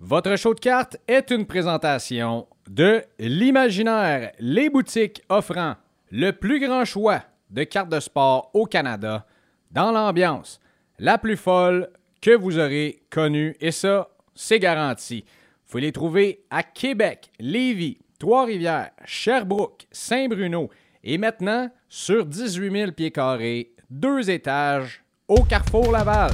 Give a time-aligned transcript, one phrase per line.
[0.00, 5.74] Votre show de cartes est une présentation de l'Imaginaire, les boutiques offrant
[6.12, 9.26] le plus grand choix de cartes de sport au Canada,
[9.72, 10.60] dans l'ambiance
[11.00, 11.90] la plus folle
[12.20, 15.24] que vous aurez connue, et ça, c'est garanti.
[15.66, 20.70] Vous pouvez les trouver à Québec, Lévis, Trois-Rivières, Sherbrooke, Saint-Bruno
[21.02, 26.32] et maintenant sur 18 000 pieds carrés, deux étages au Carrefour Laval.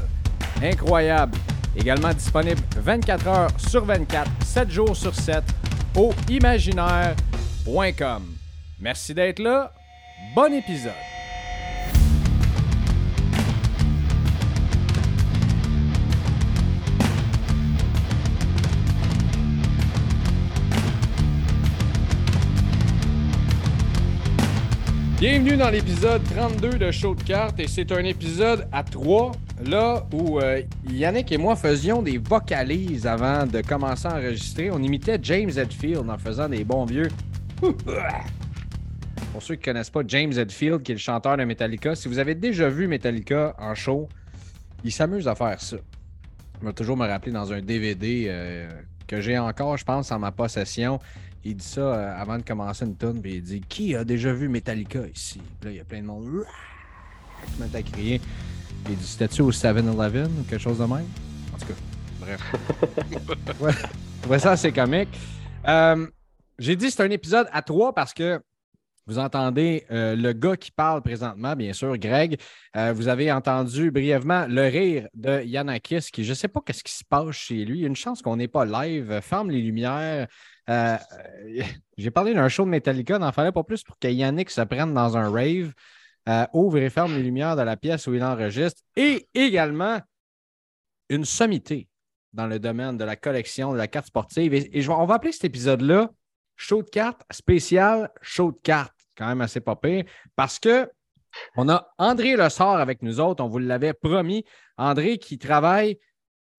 [0.62, 1.38] Incroyable!
[1.77, 5.43] Également disponible 24 heures sur 24, 7 jours sur 7
[5.96, 8.22] au imaginaire.com.
[8.81, 9.72] Merci d'être là.
[10.34, 10.93] Bon épisode.
[25.26, 29.32] Bienvenue dans l'épisode 32 de Show de cartes et c'est un épisode à 3,
[29.64, 34.70] là où euh, Yannick et moi faisions des vocalises avant de commencer à enregistrer.
[34.70, 37.08] On imitait James Hetfield en faisant des bons vieux.
[37.62, 42.06] Pour ceux qui ne connaissent pas James Hetfield, qui est le chanteur de Metallica, si
[42.09, 44.11] vous avez déjà vu Metallica en show,
[44.84, 45.78] il s'amuse à faire ça.
[46.61, 48.69] Je vais toujours me rappeler dans un DVD euh,
[49.06, 51.00] que j'ai encore, je pense, en ma possession.
[51.45, 54.33] Il dit ça euh, avant de commencer une tune, puis il dit Qui a déjà
[54.33, 55.41] vu Metallica ici?
[55.61, 56.45] Puis Là, il y a plein de monde
[57.47, 58.20] qui met à crier.
[58.89, 61.06] Il dit C'était-tu au 7-Eleven ou quelque chose de même?
[61.53, 61.75] En tout cas,
[62.20, 62.41] bref.
[63.61, 65.09] ouais, je trouvais ça assez comique.
[65.69, 66.06] Euh,
[66.59, 68.41] J'ai dit c'est un épisode à trois parce que
[69.06, 72.41] vous entendez euh, le gars qui parle présentement, bien sûr, Greg.
[72.75, 76.83] Euh, vous avez entendu brièvement le rire de Yanakis, qui je ne sais pas qu'est-ce
[76.83, 77.81] qui se passe chez lui.
[77.81, 79.20] Il y a une chance qu'on n'est pas live.
[79.20, 80.27] Ferme les lumières.
[80.70, 80.97] Euh,
[81.97, 84.95] J'ai parlé d'un show de Metallica, n'en fallait pas plus pour que Yannick se prenne
[84.95, 85.73] dans un rave.
[86.27, 88.83] Euh, ouvre et ferme les lumières de la pièce où il enregistre.
[88.97, 90.01] Et également
[91.11, 91.89] une sommité
[92.33, 94.55] dans le domaine de la collection de la carte sportive.
[94.55, 96.11] Et, on va appeler cet épisode-là
[96.56, 98.95] Show de cartes spécial Show de cartes.
[99.17, 99.78] Quand même assez pas.
[100.34, 100.91] Parce que
[101.56, 104.44] on a André Lessard avec nous autres, on vous l'avait promis.
[104.77, 105.99] André qui travaille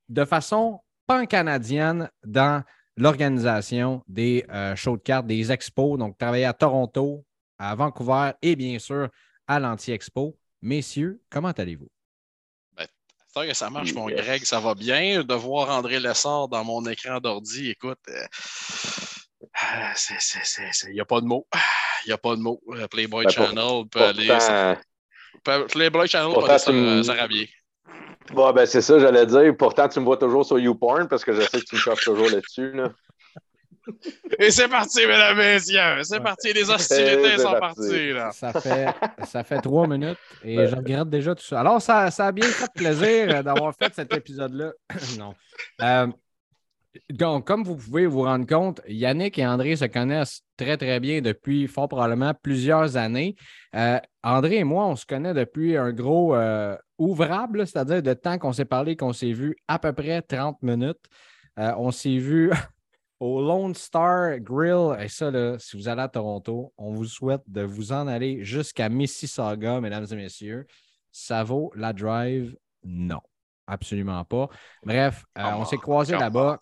[0.09, 2.63] de façon pan-canadienne dans
[2.97, 5.97] l'organisation des euh, shows de cartes, des expos.
[5.97, 7.25] Donc, travailler à Toronto,
[7.57, 9.09] à Vancouver et bien sûr
[9.47, 10.37] à l'Anti-Expo.
[10.61, 11.89] Messieurs, comment allez-vous?
[12.77, 14.07] C'est sûr que ça marche, mon.
[14.07, 15.23] Greg, ça va bien.
[15.23, 18.25] De voir André Lessard dans mon écran d'ordi, écoute, euh,
[19.53, 19.93] ah,
[20.87, 21.45] il n'y a pas de mots.
[22.05, 22.61] Il n'y a pas de mots.
[22.69, 24.27] Euh, Playboy Ben, pour- Channel peut aller.
[25.69, 27.49] Playboy Channel peut aller s'arrabier.
[28.33, 29.53] Bon, ben, c'est ça, j'allais dire.
[29.57, 32.05] Pourtant, tu me vois toujours sur YouPorn parce que je sais que tu me cherches
[32.05, 32.71] toujours là-dessus.
[32.73, 32.89] Là.
[34.39, 35.79] Et c'est parti, mesdames et messieurs.
[36.03, 36.23] C'est Ouais.
[36.23, 36.53] parti.
[36.53, 37.81] Les hostilités C'est sont parti.
[37.81, 38.11] parties.
[38.13, 38.31] Là.
[38.31, 38.87] Ça fait,
[39.27, 40.67] ça fait trois minutes et Ben.
[40.67, 41.59] je regrette déjà tout ça.
[41.59, 44.71] Alors, ça, ça a bien fait plaisir euh, d'avoir fait cet épisode-là.
[45.19, 45.35] non.
[45.83, 46.07] Euh,
[47.11, 51.21] donc, comme vous pouvez vous rendre compte, Yannick et André se connaissent très, très bien
[51.21, 53.35] depuis fort probablement plusieurs années.
[53.75, 58.37] Euh, André et moi, on se connaît depuis un gros euh, ouvrable, c'est-à-dire de temps
[58.37, 61.03] qu'on s'est parlé, qu'on s'est vu à peu près 30 minutes.
[61.59, 62.51] Euh, on s'est vu
[63.19, 64.97] au Lone Star Grill.
[64.99, 68.43] Et ça, là, si vous allez à Toronto, on vous souhaite de vous en aller
[68.43, 70.65] jusqu'à Mississauga, mesdames et messieurs.
[71.11, 72.55] Ça vaut la drive?
[72.83, 73.21] Non,
[73.67, 74.49] absolument pas.
[74.83, 76.59] Bref, euh, on s'est croisés là-bas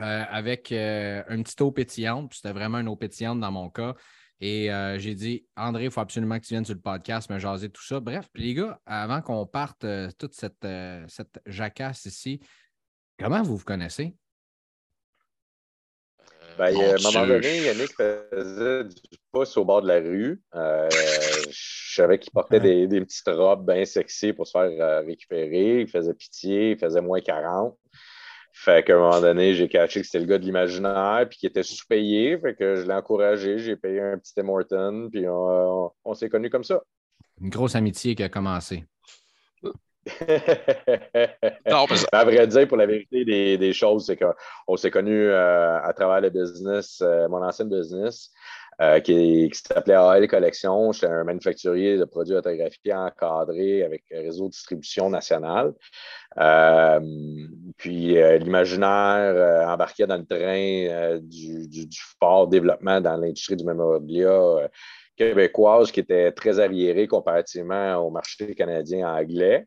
[0.00, 2.34] euh, avec euh, une petite eau pétillante.
[2.34, 3.94] C'était vraiment une eau pétillante dans mon cas.
[4.40, 7.38] Et euh, j'ai dit, André, il faut absolument que tu viennes sur le podcast, me
[7.38, 8.00] jaser tout ça.
[8.00, 9.86] Bref, les gars, avant qu'on parte
[10.18, 10.66] toute cette,
[11.08, 12.40] cette jacasse ici,
[13.18, 14.16] comment vous vous connaissez?
[16.58, 20.40] Ben, a- à un moment donné, Yannick faisait du pouce au bord de la rue.
[20.54, 20.88] Euh,
[21.50, 25.80] je savais qu'il portait des, des petites robes bien sexy pour se faire euh, récupérer.
[25.80, 27.76] Il faisait pitié, il faisait moins 40.
[28.56, 31.48] Fait qu'à un moment donné, j'ai caché que c'était le gars de l'imaginaire puis qu'il
[31.48, 32.38] était sous-payé.
[32.38, 36.14] Fait que je l'ai encouragé, j'ai payé un petit Tim Horton, puis on, on- on
[36.14, 36.80] s'est connus comme ça.
[37.40, 38.84] Une grosse amitié qui a commencé.
[41.70, 43.24] Non, parce- À vrai dire, pour la vérité
[43.56, 48.30] des, choses, c'est qu'on s'est connus euh, à travers le business, euh, mon ancien business,
[48.80, 50.92] euh, qui, s'appelait AL Collection.
[50.92, 55.72] J'étais un manufacturier de produits autographiés encadrés avec un réseau de distribution national.
[56.38, 57.00] Euh,
[57.76, 61.88] puis l'imaginaire embarquait dans le train du,
[62.18, 64.68] fort développement dans l'industrie du mémorabilia euh,
[65.16, 69.66] québécoise qui était très arriérée comparativement au marché canadien anglais.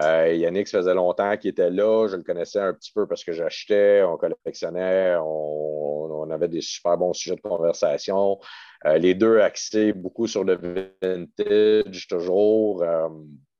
[0.00, 2.08] Euh, Yannick, ça faisait longtemps qu'il était là.
[2.08, 6.96] Je le connaissais un petit peu parce que j'achetais, on collectionnait, on, avait des super
[6.96, 8.38] bons sujets de conversation.
[8.86, 10.54] Euh, les deux axés beaucoup sur le
[11.02, 12.82] vintage, toujours.
[12.82, 13.08] Euh,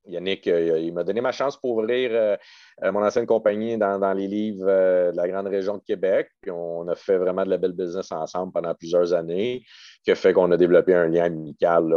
[0.06, 2.38] Yannick, il m'a donné ma chance pour ouvrir
[2.82, 6.28] mon ancienne compagnie dans, les livres de la grande région de Québec.
[6.48, 9.62] on a fait vraiment de la belle business ensemble pendant plusieurs années,
[10.02, 11.94] qui a fait qu'on a développé un lien amical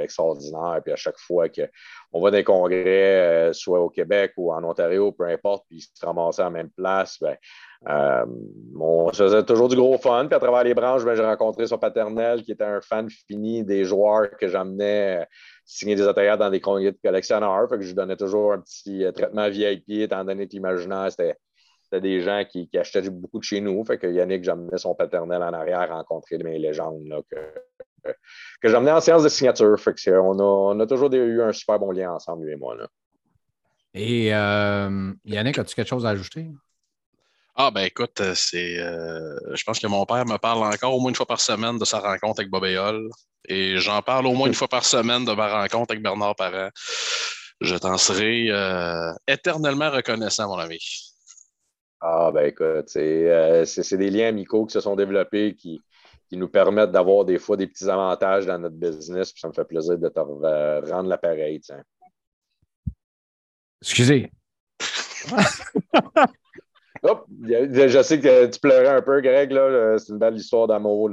[0.00, 0.80] extraordinaire.
[0.82, 5.12] Puis à chaque fois qu'on va dans des congrès, soit au Québec ou en Ontario,
[5.12, 7.36] peu importe, puis se ramasser en même place, ben,
[7.88, 8.24] euh,
[8.78, 10.26] on faisait toujours du gros fun.
[10.26, 13.64] Puis à travers les branches, ben, j'ai rencontré son paternel qui était un fan fini
[13.64, 15.26] des joueurs que j'amenais
[15.64, 17.68] signer des ateliers dans des congrès de collectionneurs.
[17.68, 21.10] Fait que je lui donnais toujours un petit euh, traitement VIP, étant donné que l'imaginaire,
[21.10, 21.36] c'était
[22.00, 23.84] des gens qui, achetaient beaucoup de chez nous.
[23.84, 27.36] Fait que Yannick, j'amenais son paternel en arrière rencontrer mes légendes que,
[28.62, 29.78] que j'amenais en séance de signature.
[29.78, 32.76] Fait que on, a, toujours eu un super bon lien ensemble, lui et moi.
[32.76, 32.88] Là.
[33.94, 36.50] Et euh, Yannick, as-tu quelque chose à ajouter?
[37.56, 38.80] Ah, ben écoute, euh, c'est.
[38.80, 41.78] Euh, je pense que mon père me parle encore au moins une fois par semaine
[41.78, 42.64] de sa rencontre avec Bob
[43.48, 46.70] Et j'en parle au moins une fois par semaine de ma rencontre avec Bernard Parent.
[47.60, 50.80] Je t'en serai euh, éternellement reconnaissant, mon ami.
[52.00, 55.84] Ah, ben écoute, c'est des liens amicaux qui se sont développés qui,
[56.34, 59.30] qui nous permettent d'avoir des fois des petits avantages dans notre business.
[59.30, 61.60] Puis ça me fait plaisir de te rendre l'appareil.
[63.80, 64.32] Excusez.
[67.04, 69.54] je sais que tu pleurais un peu, Greg.
[69.98, 71.10] C'est une belle histoire d'amour.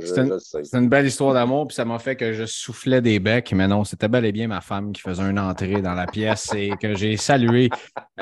[0.00, 3.68] C'est une, belle histoire d'amour, puis ça m'a fait que je soufflais des becs, mais
[3.68, 6.70] non, c'était bel et bien ma femme qui faisait une entrée dans la pièce et
[6.80, 7.68] que j'ai salué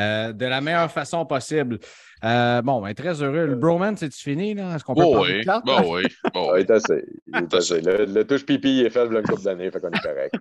[0.00, 1.78] euh, de la meilleure façon possible.
[2.24, 3.46] Euh, bon, ben, très heureux.
[3.46, 4.52] Le bromance, c'est-tu fini?
[4.52, 5.42] Est-ce qu'on peut oh oui.
[5.64, 6.02] Bon, oui.
[6.34, 7.04] il est assez.
[7.28, 10.34] Le, touche pipi est fait le une couple d'années, fait qu'on est correct.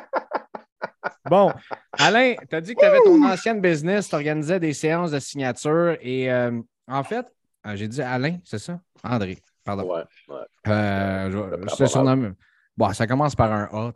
[1.30, 1.54] Bon,
[1.94, 5.20] Alain, tu as dit que tu avais ton ancienne business, tu organisais des séances de
[5.20, 7.26] signature et euh, en fait,
[7.68, 8.80] euh, j'ai dit Alain, c'est ça?
[9.04, 9.84] André, pardon.
[9.84, 10.42] Ouais, ouais.
[10.68, 12.34] Euh,
[12.76, 13.94] bon, ça commence par un A,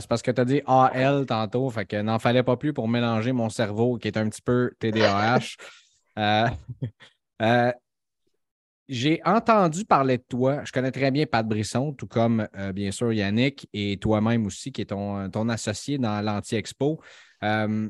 [0.00, 2.88] c'est parce que tu as dit AL tantôt, fait que n'en fallait pas plus pour
[2.88, 5.56] mélanger mon cerveau qui est un petit peu TDAH.
[8.88, 10.62] J'ai entendu parler de toi.
[10.64, 14.70] Je connais très bien Pat Brisson, tout comme euh, bien sûr Yannick et toi-même aussi,
[14.70, 17.00] qui est ton, ton associé dans l'Anti-Expo.
[17.42, 17.88] Euh,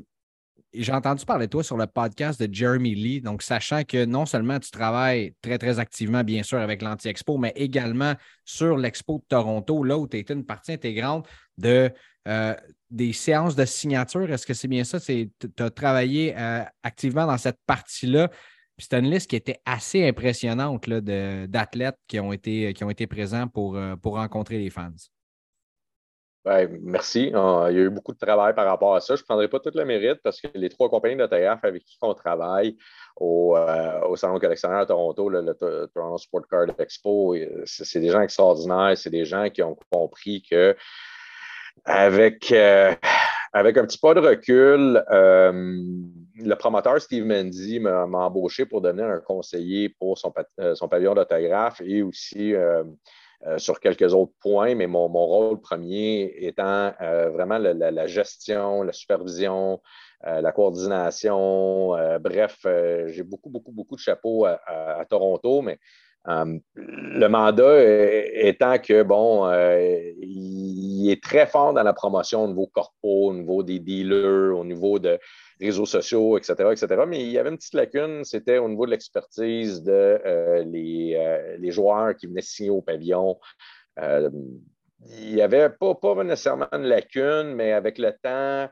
[0.73, 3.21] j'ai entendu parler de toi sur le podcast de Jeremy Lee.
[3.21, 7.53] Donc, sachant que non seulement tu travailles très, très activement, bien sûr, avec l'Anti-Expo, mais
[7.55, 11.27] également sur l'Expo de Toronto, là où tu été une partie intégrante
[11.59, 11.91] de,
[12.27, 12.55] euh,
[12.89, 14.31] des séances de signature.
[14.31, 14.99] Est-ce que c'est bien ça?
[14.99, 15.29] Tu
[15.59, 16.35] as travaillé
[16.81, 18.29] activement dans cette partie-là
[18.77, 23.47] c'était une liste qui était assez impressionnante d'athlètes qui, ont été, qui ont été présents
[23.47, 24.91] pour, euh, pour rencontrer les fans.
[26.45, 27.31] Ben, merci.
[27.35, 29.15] Ah, il y a eu beaucoup de travail par rapport à ça.
[29.15, 31.97] Je ne prendrai pas tout le mérite parce que les trois compagnies d'autographes avec qui
[32.01, 32.77] on travaille
[33.17, 35.53] au, euh, Salon collectionneur à Toronto, le,
[35.93, 38.97] Toronto Sport Card Expo, euh, c'est des gens extraordinaires.
[38.97, 40.73] C'est des gens qui ont compris que
[41.83, 42.53] avec,
[43.53, 45.03] avec un petit pas de recul,
[46.39, 51.81] le promoteur Steve Mendy m'a embauché pour devenir un conseiller pour son, euh, pavillon d'autographe
[51.81, 52.83] et aussi euh,
[53.45, 59.81] euh, sur quelques autres points, mais mon, rôle premier étant vraiment la, gestion, la supervision,
[60.23, 61.89] la coordination.
[62.19, 62.65] bref,
[63.07, 65.79] j'ai beaucoup, beaucoup, beaucoup de chapeaux à, Toronto, mais
[66.27, 67.83] le mandat
[68.33, 69.49] étant que, bon,
[70.19, 74.65] il est très fort dans la promotion au niveau corpo, au niveau des dealers, au
[74.65, 75.17] niveau de,
[75.59, 77.03] réseaux sociaux, etc., etc.
[77.07, 81.57] Mais il y avait une petite lacune, c'était au niveau de l'expertise de euh, euh,
[81.57, 83.37] les, joueurs qui venaient signer au pavillon.
[83.99, 84.29] Euh,
[85.19, 88.69] il n'y avait pas, pas nécessairement une lacune, mais avec le temps,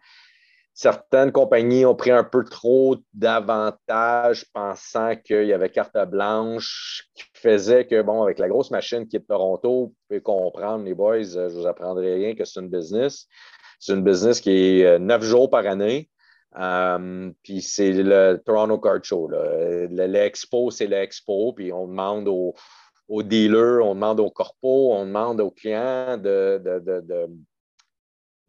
[0.76, 7.24] certaines compagnies ont pris un peu trop d'avantages pensant qu'il y avait carte blanche qui
[7.34, 10.94] faisait que, bon, avec la grosse machine qui est de Toronto, vous pouvez comprendre, les
[10.94, 13.26] boys, je ne vous apprendrai rien que c'est une business.
[13.80, 16.10] C'est une business qui est neuf jours par année.
[16.60, 19.30] Euh, puis c'est le Toronto Card Show.
[19.90, 21.54] L'expo, c'est l'expo.
[21.54, 26.62] Puis on demande aux, dealers, on demande aux corpos, on demande aux clients de,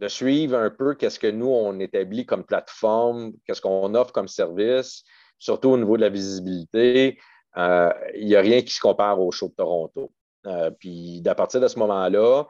[0.08, 5.02] suivre un peu qu'est-ce que nous, on établit comme plateforme, qu'est-ce qu'on offre comme service,
[5.38, 7.18] surtout au niveau de la visibilité.
[7.56, 10.12] Euh, il n'y a rien qui se compare au show de Toronto.
[10.46, 12.44] Euh, puis à partir de ce moment-là,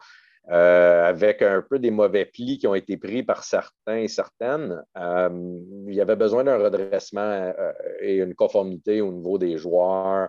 [0.50, 4.82] euh, avec un peu des mauvais plis qui ont été pris par certains et certaines.
[4.96, 7.52] Il y avait besoin d'un redressement
[8.00, 10.28] et une conformité au niveau des joueurs,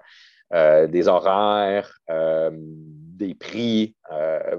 [0.52, 2.00] des horaires,
[3.18, 3.96] des prix.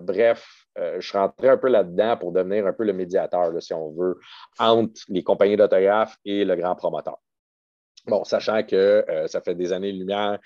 [0.01, 0.47] bref,
[0.77, 4.19] je suis rentré un peu là-dedans pour devenir un peu le médiateur, si on veut,
[4.59, 7.19] entre les compagnies d'autographes et le grand promoteur.
[8.07, 10.39] Bon, sachant que ça fait des années-lumière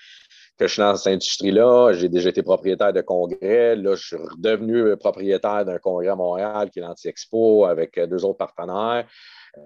[0.59, 1.93] que je suis dans cette industrie-là.
[1.93, 3.77] J'ai déjà été propriétaire de congrès.
[3.77, 8.39] Là, je suis redevenu propriétaire d'un congrès à Montréal qui est l'Anti-Expo avec deux autres
[8.39, 9.07] partenaires.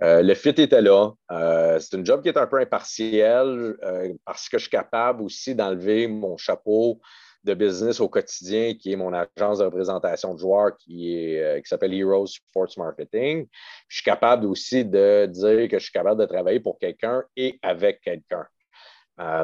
[0.02, 1.12] Euh, le fit était là.
[1.30, 5.22] Euh, c'est une job qui est un peu impartielle euh, parce que je suis capable
[5.22, 7.00] aussi d'enlever mon chapeau
[7.46, 11.94] de business au quotidien, qui est mon agence de représentation de joueurs qui, qui s'appelle
[11.94, 13.46] Heroes Sports Marketing.
[13.88, 17.58] Je suis capable aussi de dire que je suis capable de travailler pour quelqu'un et
[17.62, 18.46] avec quelqu'un.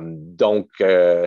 [0.00, 0.68] donc,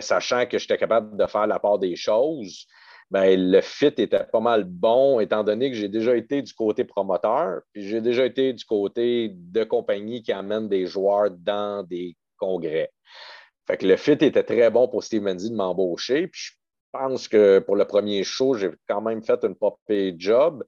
[0.00, 2.66] sachant que j'étais capable de faire la part des choses,
[3.10, 6.84] ben, le fit était pas mal bon, étant donné que j'ai déjà été du côté
[6.84, 12.16] promoteur, puis j'ai déjà été du côté de compagnie qui amène des joueurs dans des
[12.36, 12.90] congrès.
[13.66, 16.30] Fait que le fit était très bon pour Steve Mendy de m'embaucher.
[16.96, 19.78] Pense que pour le premier show, j'ai quand même fait une pop
[20.16, 20.64] job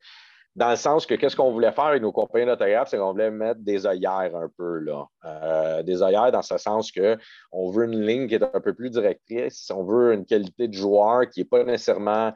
[0.59, 3.31] dans le sens que qu'est-ce qu'on voulait faire avec nos compagnies d'autographes, c'est qu'on voulait
[3.31, 5.07] mettre des œillères un peu, là.
[5.25, 8.91] Euh, des œillères dans ce sens qu'on veut une ligne qui est un peu plus
[8.91, 12.33] directrice, on veut une qualité de joueur qui n'est pas nécessairement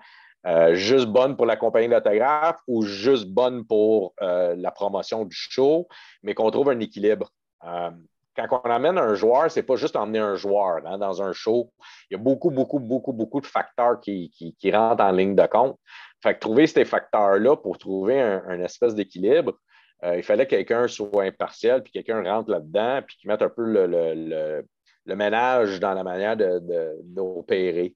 [0.46, 5.34] euh, juste bonne pour la compagnie d'autographe ou juste bonne pour euh, la promotion du
[5.34, 5.88] show,
[6.22, 7.28] mais qu'on trouve un équilibre.
[8.36, 11.32] Quand on amène un joueur, ce n'est pas juste emmener un joueur hein, dans un
[11.32, 11.72] show.
[12.10, 14.30] Il y a beaucoup, beaucoup, beaucoup, beaucoup de facteurs qui,
[14.72, 15.78] rentrent en ligne de compte.
[16.22, 19.54] Fait que trouver ces facteurs-là pour trouver un, espèce d'équilibre,
[20.04, 23.48] euh, il fallait que quelqu'un soit impartial, puis quelqu'un rentre là-dedans, puis qu'il mette un
[23.48, 24.64] peu le,
[25.06, 27.94] ménage dans la manière d'opérer.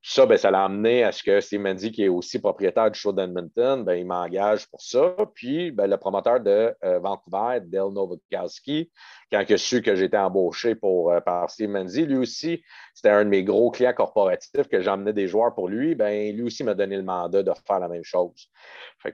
[0.00, 2.98] Ça, ben, ça l'a amené à ce que Steve Mendy, qui est aussi propriétaire du
[2.98, 5.16] show d'Edmonton, ben, il m'engage pour ça.
[5.34, 8.90] Puis ben, le promoteur de euh, Vancouver, Dale Novakowski,
[9.30, 12.62] quand il a su que j'étais embauché pour, euh, par Steve Mendy, lui aussi,
[12.94, 15.94] c'était un de mes gros clients corporatifs que j'emmenais des joueurs pour lui.
[15.94, 18.48] Ben, lui aussi m'a donné le mandat de faire la même chose.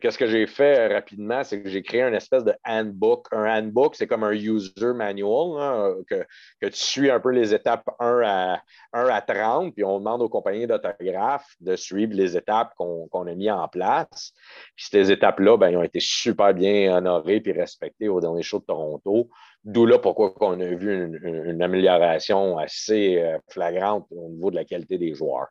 [0.00, 1.44] Qu'est-ce que j'ai fait euh, rapidement?
[1.44, 3.26] C'est que j'ai créé une espèce de handbook.
[3.33, 6.25] Un handbook, c'est comme un user manual hein, que,
[6.61, 10.23] que, tu suis un peu les étapes 1 à, 1 à 30, puis on demande
[10.23, 14.33] aux compagnies d'autographes de suivre les étapes qu'on a mis en place.
[14.76, 18.64] Puis ces étapes-là, ben, ont été super bien honorées et respectées au dernier show de
[18.64, 19.28] Toronto.
[19.64, 20.92] D'où là pourquoi on a vu
[21.23, 25.47] une, amélioration assez euh, flagrante au niveau de la qualité des joueurs.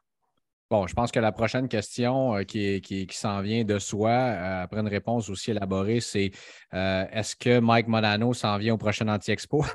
[0.69, 4.63] Bon, je pense que la prochaine question euh, qui, qui, s'en vient de soi, euh,
[4.63, 6.29] après une réponse aussi élaborée, c'est
[6.71, 9.65] est-ce que Mike Monano s'en vient au prochain Anti-Expo?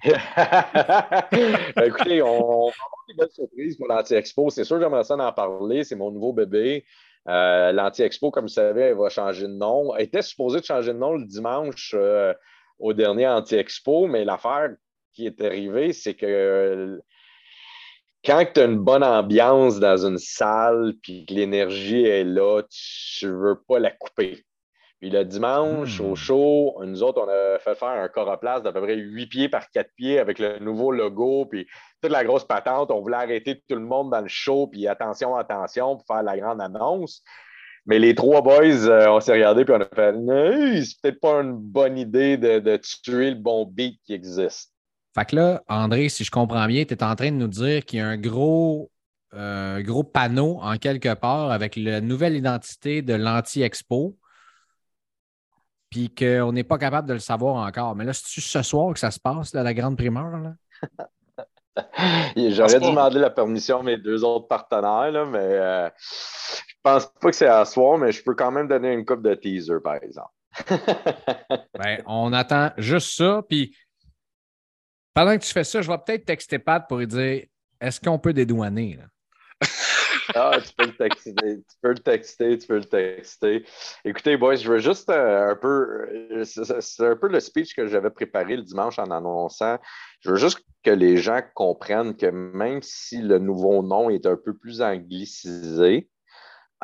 [1.82, 2.72] Écoutez, on, a
[3.08, 4.48] une belle surprise pour l'Anti-Expo.
[4.48, 5.84] C'est sûr, j'aimerais ça en parler.
[5.84, 6.84] C'est mon nouveau bébé.
[7.26, 9.94] L'Anti-Expo, comme vous savez, elle va changer de nom.
[9.94, 11.94] Elle était supposée de changer de nom le dimanche
[12.84, 14.74] au dernier anti-expo, mais l'affaire
[15.14, 17.00] qui est arrivée, c'est que
[18.22, 23.26] quand tu as une bonne ambiance dans une salle puis que l'énergie est là, tu
[23.26, 24.44] ne veux pas la couper.
[25.00, 26.16] Puis le dimanche, au hmm.
[26.16, 29.70] show, nous autres, on a fait faire un coroplace d'à peu près 8 pieds par
[29.70, 31.66] 4 pieds avec le nouveau logo, puis
[32.02, 32.90] toute la grosse patente.
[32.90, 36.36] On voulait arrêter tout le monde dans le show, puis attention, attention, pour faire la
[36.36, 37.22] grande annonce.
[37.86, 41.42] Mais les trois boys, euh, on s'est regardé puis on a fait c'est peut-être pas
[41.42, 44.72] une bonne idée de, tuer le bon beat qui existe.
[45.14, 47.84] Fait que là, André, si je comprends bien, tu es en train de nous dire
[47.84, 48.90] qu'il y a un gros,
[49.34, 54.16] euh, gros panneau en quelque part avec la nouvelle identité de l'anti-expo,
[55.90, 57.94] puis qu'on n'est pas capable de le savoir encore.
[57.94, 60.38] Mais là, c'est ce soir que ça se passe, la grande primeur?
[60.38, 60.54] Là?
[62.36, 67.06] J'aurais dû demander la permission à mes deux autres partenaires, là, mais euh, je pense
[67.06, 69.80] pas que c'est à soir, mais je peux quand même donner une coupe de teaser,
[69.82, 70.30] par exemple.
[71.78, 73.42] ben, on attend juste ça.
[73.48, 73.76] Puis
[75.14, 77.44] pendant que tu fais ça, je vais peut-être texter Pat pour lui dire
[77.80, 78.98] est-ce qu'on peut dédouaner?
[80.34, 83.64] ah, tu peux le texter, tu peux le texter, tu peux le texter.
[84.04, 86.08] Écoutez, boys, je veux juste euh, un peu.
[86.32, 89.78] Euh, c'est un peu le speech que j'avais préparé le dimanche en annonçant.
[90.20, 94.36] Je veux juste que les gens comprennent que même si le nouveau nom est un
[94.36, 96.08] peu plus anglicisé,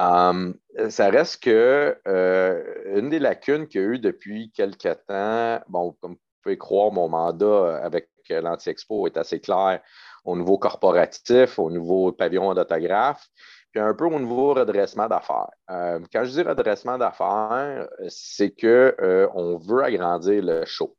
[0.00, 0.54] Um,
[0.88, 5.94] ça reste que euh, une des lacunes qu'il y a eu depuis quelque temps, bon,
[6.00, 9.82] comme vous pouvez croire, mon mandat avec l'Anti-Expo est assez clair
[10.24, 13.28] au niveau corporatif, au niveau pavillon d'autographe,
[13.72, 15.50] puis un peu au niveau redressement d'affaires.
[15.70, 20.96] Euh, quand je dis redressement d'affaires, c'est qu'on euh, veut agrandir le show.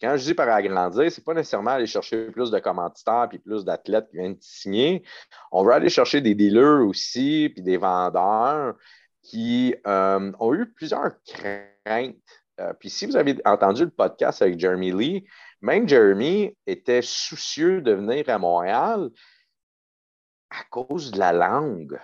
[0.00, 3.38] Quand je dis par agrandir, ce n'est pas nécessairement aller chercher plus de commanditaires puis
[3.38, 5.02] plus d'athlètes qui viennent signer.
[5.52, 8.74] On veut aller chercher des dealers aussi, puis des vendeurs
[9.22, 12.16] qui euh, ont eu plusieurs craintes.
[12.60, 15.26] Euh, puis si vous avez entendu le podcast avec Jeremy Lee,
[15.60, 19.10] même Jeremy était soucieux de venir à Montréal
[20.50, 21.98] à cause de la langue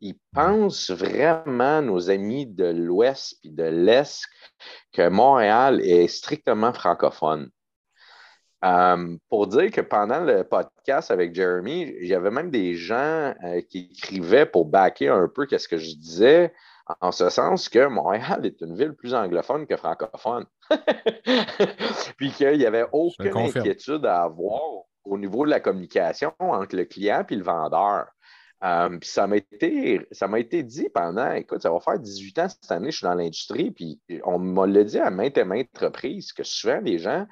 [0.00, 4.26] ils pensent vraiment, nos amis de l'Ouest et de l'Est,
[4.92, 7.50] que Montréal est strictement francophone.
[8.64, 13.34] Euh, pour dire que pendant le podcast avec Jeremy, il y avait même des gens
[13.44, 16.52] euh, qui écrivaient pour backer un peu ce que je disais,
[17.00, 20.46] en ce sens que Montréal est une ville plus anglophone que francophone.
[22.16, 24.62] Puis qu'il n'y avait aucune inquiétude à avoir
[25.04, 28.06] au niveau de la communication entre le client et le vendeur.
[28.62, 30.00] Euh, ça m'a été,
[30.38, 33.70] été dit pendant, écoute, ça va faire 18 ans cette année, je suis dans l'industrie,
[33.70, 37.26] puis on m'a le dit à maintes et maintes reprises que souvent les gens,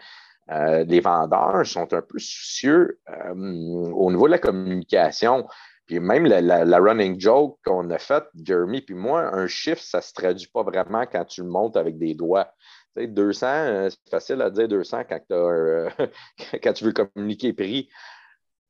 [0.51, 5.47] euh, les vendeurs sont un peu soucieux euh, au niveau de la communication.
[5.87, 10.03] Puis même la, running joke qu'on a faite, Jeremy puis moi, un chiffre, ça ne
[10.03, 12.53] se traduit pas vraiment quand tu le montes avec des doigts.
[12.97, 15.21] Tu sais, 200, c'est facile à dire 200 quand,
[16.63, 17.89] quand tu veux communiquer prix.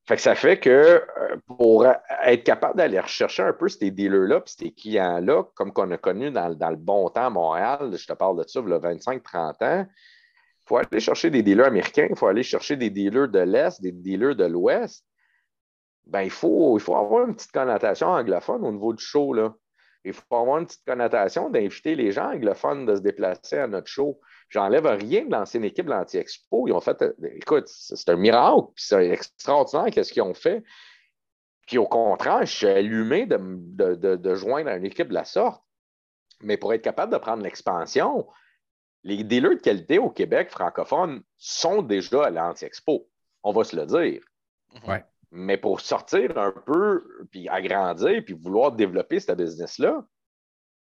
[0.07, 4.41] Fait que ça fait que euh, pour être capable d'aller rechercher un peu ces dealers-là,
[4.41, 8.13] puis ces clients-là, comme qu'on a connu dans, le bon temps à Montréal, je te
[8.13, 12.09] parle de ça, il y a 25-30 ans, il faut aller chercher des dealers américains,
[12.11, 15.05] il faut aller chercher des dealers de l'Est, des dealers de l'Ouest.
[16.07, 19.33] Ben, il, faut, il faut avoir une petite connotation anglophone au niveau du show.
[19.35, 19.55] Là.
[20.05, 23.87] Il faut avoir une petite connotation d'inviter les gens anglophones de se déplacer à notre
[23.87, 24.21] show.
[24.53, 26.69] J'enlève rien de l'ancienne équipe de l'Anti-Expo.
[26.69, 27.03] Ils ont fait,
[27.37, 30.63] écoute, c'est un miracle, c'est extraordinaire qu'est-ce qu'ils ont fait.
[31.67, 35.65] Puis au contraire, je suis allumé de, de, de, joindre une équipe de la sorte.
[36.43, 38.29] Mais pour être capable de prendre l'expansion,
[39.05, 43.09] les dealers de qualité au Québec francophone sont déjà à l'Anti-Expo.
[43.43, 44.23] On va se le dire.
[44.87, 45.03] Ouais.
[45.31, 50.05] Mais pour sortir un peu, puis agrandir, puis vouloir développer ce business-là,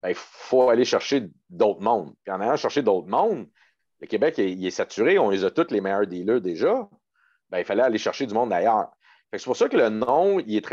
[0.02, 2.12] ben, il faut aller chercher d'autres mondes.
[2.22, 3.48] Puis en allant chercher d'autres mondes,
[4.02, 6.88] le Québec il est saturé, on les a tous les meilleurs dealers déjà.
[7.50, 8.90] Ben, il fallait aller chercher du monde ailleurs.
[9.32, 10.66] C'est pour ça que le nom, il est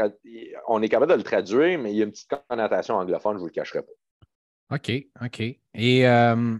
[0.68, 3.36] on est capable de le traduire, mais il y a une petite connotation anglophone, je
[3.36, 4.76] ne vous le cacherai pas.
[4.76, 4.92] OK,
[5.24, 5.40] OK.
[5.40, 6.58] Et euh,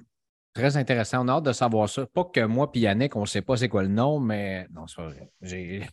[0.54, 1.26] très intéressant.
[1.26, 2.06] On a hâte de savoir ça.
[2.06, 4.88] Pas que moi et Yannick, on ne sait pas c'est quoi le nom, mais non,
[4.88, 5.30] c'est pas vrai.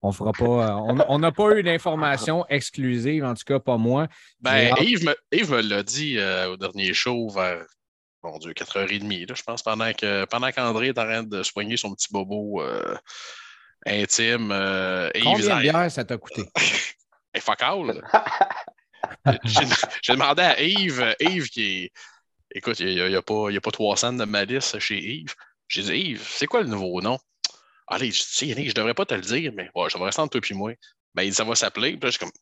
[0.00, 0.44] On fera pas.
[0.44, 4.06] Euh, on n'a pas eu d'informations exclusives, en tout cas pas moi.
[4.38, 7.66] Ben, Yves me, l'a dit euh, au dernier show vers
[8.22, 11.76] mon Dieu, 4h30, là, je pense, pendant que pendant qu'André est en train de soigner
[11.76, 12.96] son petit bobo euh,
[13.86, 14.48] intime.
[15.22, 16.44] Combien de bières ça t'a coûté?
[17.34, 18.02] Et fuck all.
[20.02, 21.92] J'ai demandé à Yves, Yves qui est.
[22.50, 25.34] Écoute, il n'y a, pas, a pas 300 de malice chez Yves.
[25.68, 27.18] J'ai dit, Yves, c'est quoi le nouveau nom?
[27.86, 30.22] Allez, je sais, Yannick, je devrais pas te le dire, mais ouais, ça va rester
[30.22, 30.72] entre toi et moi.
[31.14, 31.92] Ben, il dit, ça va s'appeler.
[31.92, 32.32] Puis là, je suis comme,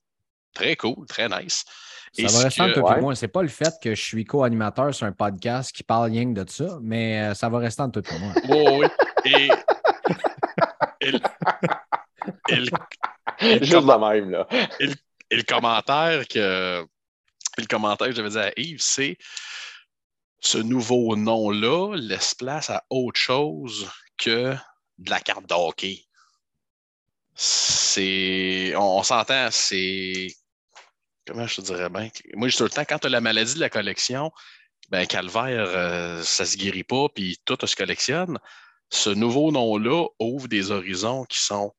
[0.55, 1.65] très cool, très nice.
[2.13, 3.15] Ça va rester entre toi et moi.
[3.15, 6.41] C'est pas le fait que je suis co-animateur sur un podcast qui parle rien que
[6.41, 8.33] de ça, mais euh, ça va rester entre toi et moi.
[8.49, 8.89] Oui,
[9.25, 9.51] oui.
[11.01, 12.63] Et.
[13.63, 14.47] Juste la même, là.
[14.81, 14.87] Et
[15.37, 16.87] le, commentaire que.
[17.59, 19.17] Le commentaire que j'avais dit à Yves, c'est
[20.41, 24.55] ce nouveau nom-là laisse place à autre chose que
[24.99, 26.05] de la carte de hockey.
[27.35, 28.75] C'est.
[28.77, 30.29] On, s'entend, c'est.
[31.27, 32.09] Comment je te dirais bien?
[32.35, 34.31] Moi, je tout le temps, quand tu as la maladie de la collection,
[34.91, 38.39] ben, calvaire, euh, ça ne se guérit pas, puis tout se collectionne.
[38.91, 41.75] Ce nouveau nom-là ouvre des horizons qui sont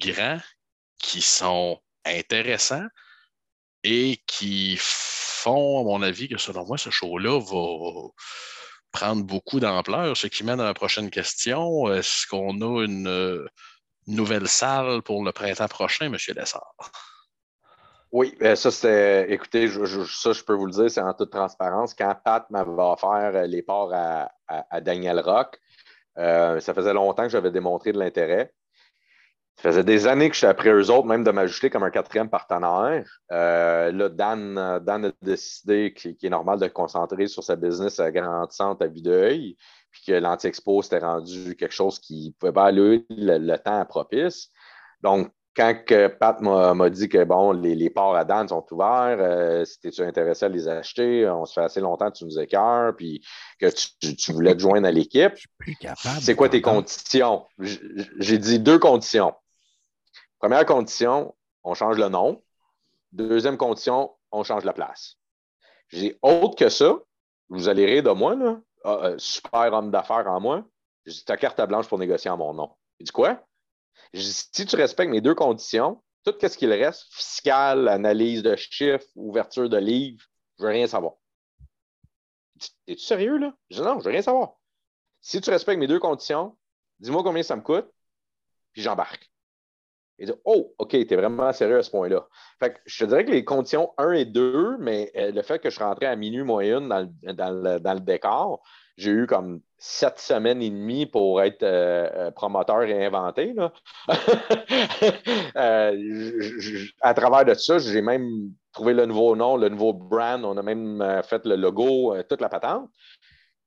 [0.00, 0.40] grands,
[0.98, 2.86] qui sont intéressants
[3.82, 8.08] et qui font, à mon avis, que selon moi, ce show-là va
[8.92, 11.90] prendre beaucoup d'ampleur, ce qui mène à la prochaine question.
[11.92, 13.46] Est-ce qu'on a une, euh,
[14.06, 16.16] nouvelle salle pour le printemps prochain, M.
[16.36, 16.74] Lessard?
[18.12, 19.32] Oui, ben, ça c'était.
[19.32, 21.94] Écoutez, ça, je peux vous le dire, c'est en toute transparence.
[21.94, 23.90] Quand Pat m'avait offert euh, les parts
[24.48, 25.58] à, Daniel Rock,
[26.18, 28.52] euh, ça faisait longtemps que j'avais démontré de l'intérêt.
[29.56, 31.90] Ça faisait des années que je suis après eux autres, même de m'ajouter comme un
[31.90, 33.20] quatrième partenaire.
[33.30, 34.80] Euh, là, Dan, a
[35.22, 39.56] décidé qu'il est normal de concentrer sur sa business agrandissante à vue d'œil,
[39.90, 44.48] puis que l'Anti-Expo s'était rendu quelque chose qui pouvait pas aller le, temps propice.
[45.02, 45.74] Donc, quand
[46.18, 50.02] Pat m'a dit que bon, les, les ports à Dan sont ouverts, euh, si tu
[50.02, 53.24] intéressé à les acheter, on se fait assez longtemps que tu nous écœures, puis
[53.58, 55.34] que tu, tu voulais te joindre à l'équipe.
[56.20, 57.46] C'est quoi tes conditions?
[57.58, 59.34] J'ai dit deux conditions.
[60.38, 61.34] Première condition,
[61.64, 62.42] on change le nom.
[63.12, 65.16] Deuxième condition, on change la place.
[65.88, 66.96] J'ai autre que ça,
[67.48, 68.60] vous allez rire de moi, là.
[68.84, 70.64] Ah, euh, super homme d'affaires en moi.
[71.04, 72.70] J'ai ta carte blanche pour négocier en mon nom.
[72.98, 73.42] Il dit quoi?
[74.14, 79.68] Si tu respectes mes deux conditions, tout ce qu'il reste, fiscal, analyse de chiffres, ouverture
[79.68, 80.24] de livres,
[80.58, 81.14] je veux rien savoir.
[82.86, 83.54] Es-tu sérieux, là?
[83.70, 84.56] Je dis non, je veux rien savoir.
[85.22, 86.56] Si tu respectes mes deux conditions,
[86.98, 87.90] dis-moi combien ça me coûte,
[88.72, 89.30] puis j'embarque.
[90.18, 92.28] Dit Oh, OK, tu es vraiment sérieux à ce point-là.
[92.58, 95.70] Fait je te dirais que les conditions 1 et 2, mais euh, le fait que
[95.70, 98.62] je rentrais à minuit moyenne dans le, décor,
[98.96, 103.54] j'ai eu comme sept semaines et demie pour être promoteur et inventé.
[107.00, 110.44] à travers de ça, j'ai même trouvé le nouveau nom, le nouveau brand.
[110.44, 112.90] On a même fait le logo, toute la patente.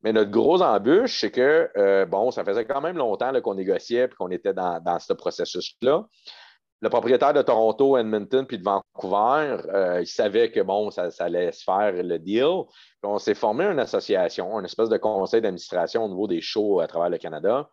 [0.04, 4.06] Mais notre gros embûche, c'est que, euh, bon, ça faisait quand même longtemps qu'on négociait
[4.06, 6.06] et qu'on était dans, ce processus-là.
[6.84, 11.54] Le propriétaire de Toronto, Edmonton puis de Vancouver, euh, il savait que, bon, ça, allait
[11.54, 12.66] se faire le deal.
[13.04, 16.88] on s'est formé une association, une espèce de conseil d'administration au niveau des shows à
[16.88, 17.70] travers le Canada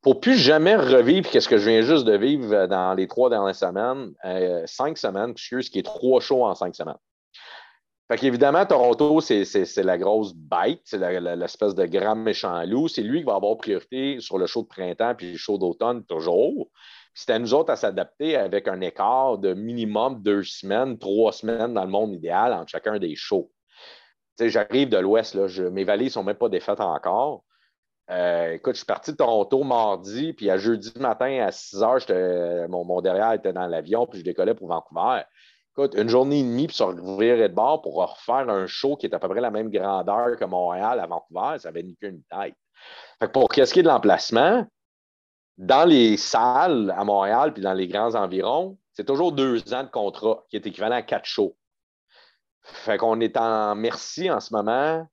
[0.00, 3.56] pour plus jamais revivre ce que je viens juste de vivre dans les trois dernières
[3.56, 6.94] semaines, euh, cinq semaines, ce qui est trois shows en cinq semaines.
[8.08, 12.86] Fait qu'évidemment, Toronto, c'est la grosse bête, c'est l'espèce de grand méchant loup.
[12.86, 16.04] C'est lui qui va avoir priorité sur le show de printemps puis le show d'automne
[16.04, 16.70] toujours.
[17.20, 21.74] C'est à nous autres à s'adapter avec un écart de minimum deux semaines, trois semaines
[21.74, 23.50] dans le monde idéal entre chacun des shows.
[24.40, 25.36] J'arrive de l'Ouest,
[25.70, 27.44] mes vallées ne sont même pas défaites encore.
[28.10, 32.68] Euh, écoute, je suis parti de Toronto mardi, puis à jeudi matin à 6 heures,
[32.70, 35.22] mon, mon derrière était dans l'avion, puis je décollais pour Vancouver
[35.94, 39.14] une journée et demie, puis se revirer de bord pour refaire un show qui est
[39.14, 42.54] à peu près la même grandeur que Montréal à Vancouver, ça avait ni qu'une tête.
[43.32, 44.66] pour qu'est-ce qui est de l'emplacement,
[45.60, 49.90] dans les salles à Montréal puis dans les grands environs, c'est toujours deux ans de
[49.90, 51.54] contrat qui est équivalent à quatre shows.
[52.62, 55.06] Fait qu'on est en merci en ce moment,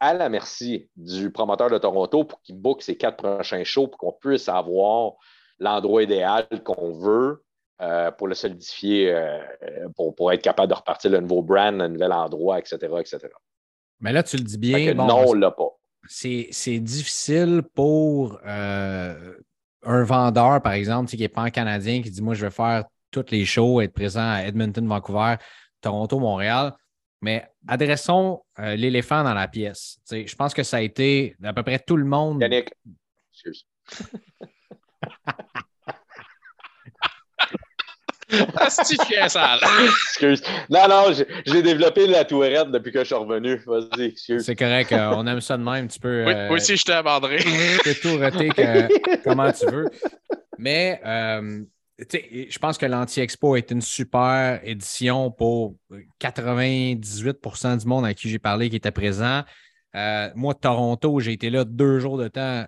[0.00, 3.98] à la merci du promoteur de Toronto pour qu'il book ses quatre prochains shows pour
[3.98, 5.12] qu'on puisse avoir
[5.60, 7.44] l'endroit idéal qu'on veut
[7.80, 9.38] euh, pour le solidifier, euh,
[9.96, 13.28] pour, être capable de repartir le nouveau brand, un nouvel endroit, etc., etc.
[14.00, 14.92] Mais là, tu le dis bien.
[14.94, 15.70] non, on l'a pas.
[16.08, 19.36] C'est difficile pour euh,
[19.84, 22.84] un vendeur, par exemple, qui n'est pas un Canadien, qui dit Moi, je vais faire
[23.10, 25.36] toutes les shows, être présent à Edmonton, Vancouver,
[25.80, 26.72] Toronto, Montréal.
[27.20, 29.98] Mais adressons l'éléphant dans la pièce.
[30.10, 32.42] je pense que ça a été à peu près tout le monde.
[32.42, 32.70] Yannick,
[33.32, 33.66] excuse.
[40.08, 40.42] excuse.
[40.70, 41.12] Non, non,
[41.46, 43.60] j'ai développé la tourette depuis que je suis revenu.
[43.66, 44.44] Vas-y, excuse.
[44.44, 45.88] C'est correct, euh, on aime ça de même.
[45.88, 46.24] Tu peux.
[46.24, 47.38] Oui, euh, moi aussi, je t'ai abandonné.
[47.38, 48.18] tu peux tout
[49.24, 49.86] comment tu veux.
[50.58, 51.60] Mais euh,
[51.98, 55.76] je pense que l'Anti-Expo est une super édition pour
[56.20, 59.42] 98% du monde à qui j'ai parlé qui était présent.
[60.34, 62.66] Moi, Toronto, j'ai été là deux jours de temps.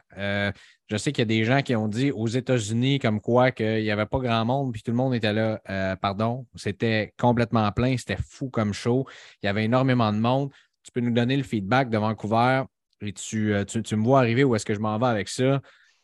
[0.89, 3.83] Je sais qu'il y a des gens qui ont dit aux États-Unis comme quoi qu'il
[3.83, 5.61] n'y avait pas grand monde, puis tout le monde était là.
[5.69, 9.05] Euh, pardon, c'était complètement plein, c'était fou comme show.
[9.43, 10.53] Il y avait énormément de monde.
[10.85, 12.63] Tu peux nous donner le feedback de Vancouver?
[13.01, 15.61] Et tu, euh, me vois arriver où est-ce que je m'en vais avec ça?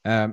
[0.09, 0.29] Euh,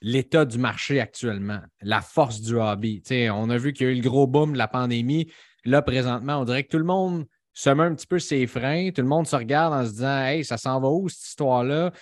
[0.00, 3.02] l'état du marché actuellement, la force du hobby.
[3.32, 5.28] on a vu qu'il y a eu le gros boom de la pandémie.
[5.64, 7.26] Là, présentement, on dirait que tout le monde
[7.58, 8.90] se met un petit peu ses freins.
[8.90, 11.92] Tout le monde se regarde en se disant Hey, ça s'en va où cette histoire-là?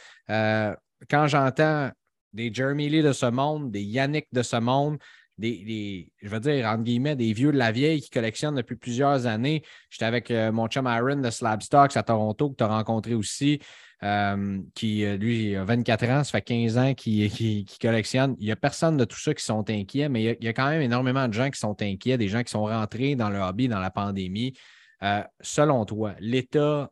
[1.08, 1.90] quand j'entends
[2.32, 4.98] des Jeremy Lee de ce monde, des Yannick de ce monde,
[5.38, 9.26] des, je veux dire, entre guillemets, des vieux de la vieille qui collectionnent depuis plusieurs
[9.26, 9.62] années.
[9.90, 13.14] J'étais avec euh, mon chum Aaron de Slab Stocks à Toronto, que tu as rencontré
[13.14, 13.60] aussi,
[14.02, 18.34] euh, qui, euh, lui, a 24 ans, ça fait 15 ans qu'il collectionne.
[18.38, 20.68] Il n'y a personne de tout ça qui sont inquiets, mais il y, a, quand
[20.68, 23.68] même énormément de gens qui sont inquiets, des gens qui sont rentrés dans le hobby
[23.68, 24.54] dans la pandémie.
[25.40, 26.90] Selon toi, l'État,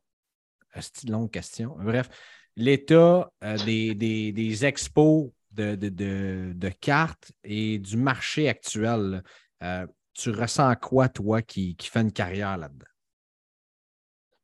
[0.81, 2.09] c'est une longue question, bref,
[2.57, 9.23] l'état euh, des, expos de, cartes et du marché actuel.
[9.63, 12.87] Euh, tu ressens quoi, toi, qui, qui fait une carrière là-dedans?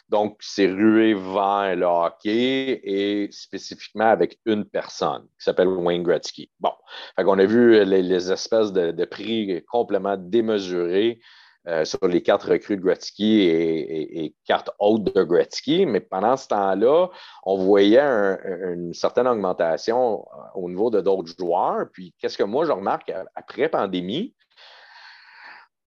[0.10, 6.52] Donc, c'est rué vers le hockey et spécifiquement avec une personne qui s'appelle Wayne Gretzky.
[6.60, 6.74] Bon,
[7.18, 11.22] on a vu les, espèces de, de, prix complètement démesurés
[11.68, 15.86] euh, sur les cartes recrues de Gretzky et, cartes hautes de Gretzky.
[15.86, 17.10] Mais pendant ce temps-là,
[17.44, 21.88] on voyait une certaine augmentation euh, au niveau de d'autres joueurs.
[21.92, 24.34] Puis, qu'est-ce que moi, je remarque après pandémie?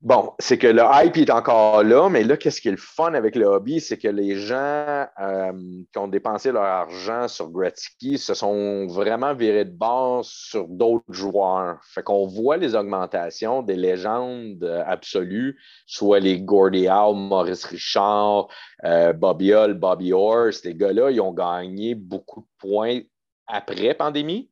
[0.06, 3.15] Bon, c'est que le hype est encore là, mais là, qu'est-ce qui est le fun
[3.15, 3.82] avec le hobby?
[3.82, 5.52] C'est que les gens euh,
[5.91, 11.12] qui ont dépensé leur argent sur Gretzky se sont vraiment virés de base sur d'autres
[11.12, 11.80] joueurs.
[11.91, 18.48] Fait qu'on voit les augmentations des légendes absolues, soit les Gordie Howe, Maurice Richard,
[18.84, 20.54] euh, Bobby Hull, Bobby Orr.
[20.54, 23.00] Ces gars-là, ils ont gagné beaucoup de points
[23.48, 24.52] après pandémie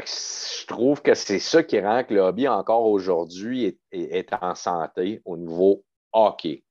[0.00, 5.22] je trouve que c'est ça qui rend que le hobby encore aujourd'hui est, en santé
[5.24, 6.64] au niveau hockey.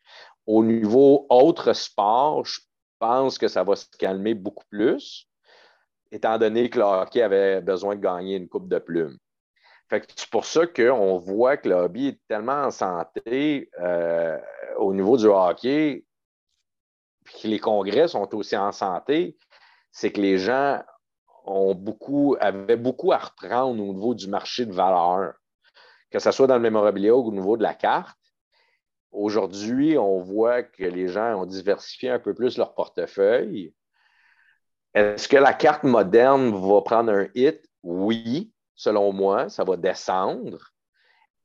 [0.45, 2.59] Au niveau autre sport, je
[2.99, 5.29] pense que ça va se calmer beaucoup plus,
[6.11, 9.17] étant donné que le hockey avait besoin de gagner une coupe de plumes.
[9.89, 14.37] c'est pour ça qu'on voit que le hobby est tellement en santé euh,
[14.77, 16.03] au niveau du hockey,
[17.23, 19.37] puis que les congrès sont aussi en santé,
[19.91, 20.81] c'est que les gens
[21.43, 25.33] ont beaucoup, avaient beaucoup à reprendre au niveau du marché de valeur,
[26.09, 28.17] que ce soit dans le mémorabilia ou au niveau de la carte.
[29.11, 33.73] Aujourd'hui, on voit que les gens ont diversifié un peu plus leur portefeuille.
[34.93, 37.63] Est-ce que la carte moderne va prendre un hit?
[37.83, 40.71] Oui, selon moi, ça va descendre.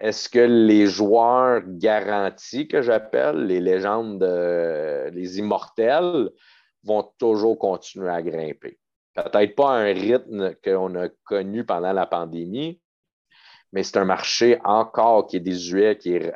[0.00, 6.30] Est-ce que les joueurs garantis, que j'appelle, les légendes, les immortels,
[6.84, 8.78] vont toujours continuer à grimper?
[9.24, 12.80] Peut-être pas un rythme qu'on a connu pendant la pandémie,
[13.72, 16.32] mais c'est un marché encore qui est désuet, qui est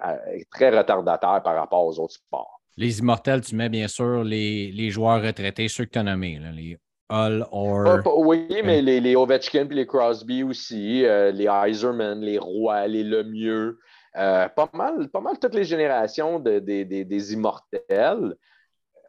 [0.50, 2.60] très retardataire par rapport aux autres sports.
[2.76, 6.78] Les immortels, tu mets bien sûr les, joueurs retraités, ceux que tu as nommés, les
[7.08, 8.00] All or.
[8.16, 13.04] oui, mais les, les Ovechkin et les Crosby aussi, euh, les Iserman, les Roy, les
[13.04, 13.78] Lemieux,
[14.16, 18.34] euh, pas, mal, pas mal toutes les générations des immortels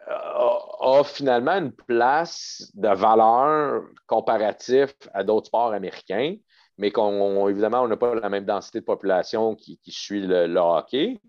[0.08, 6.36] a, finalement une place de valeur comparatif à d'autres sports américains,
[6.78, 11.22] mais qu'on, évidemment, on n'a pas la même densité de population qui, suit le, hockey.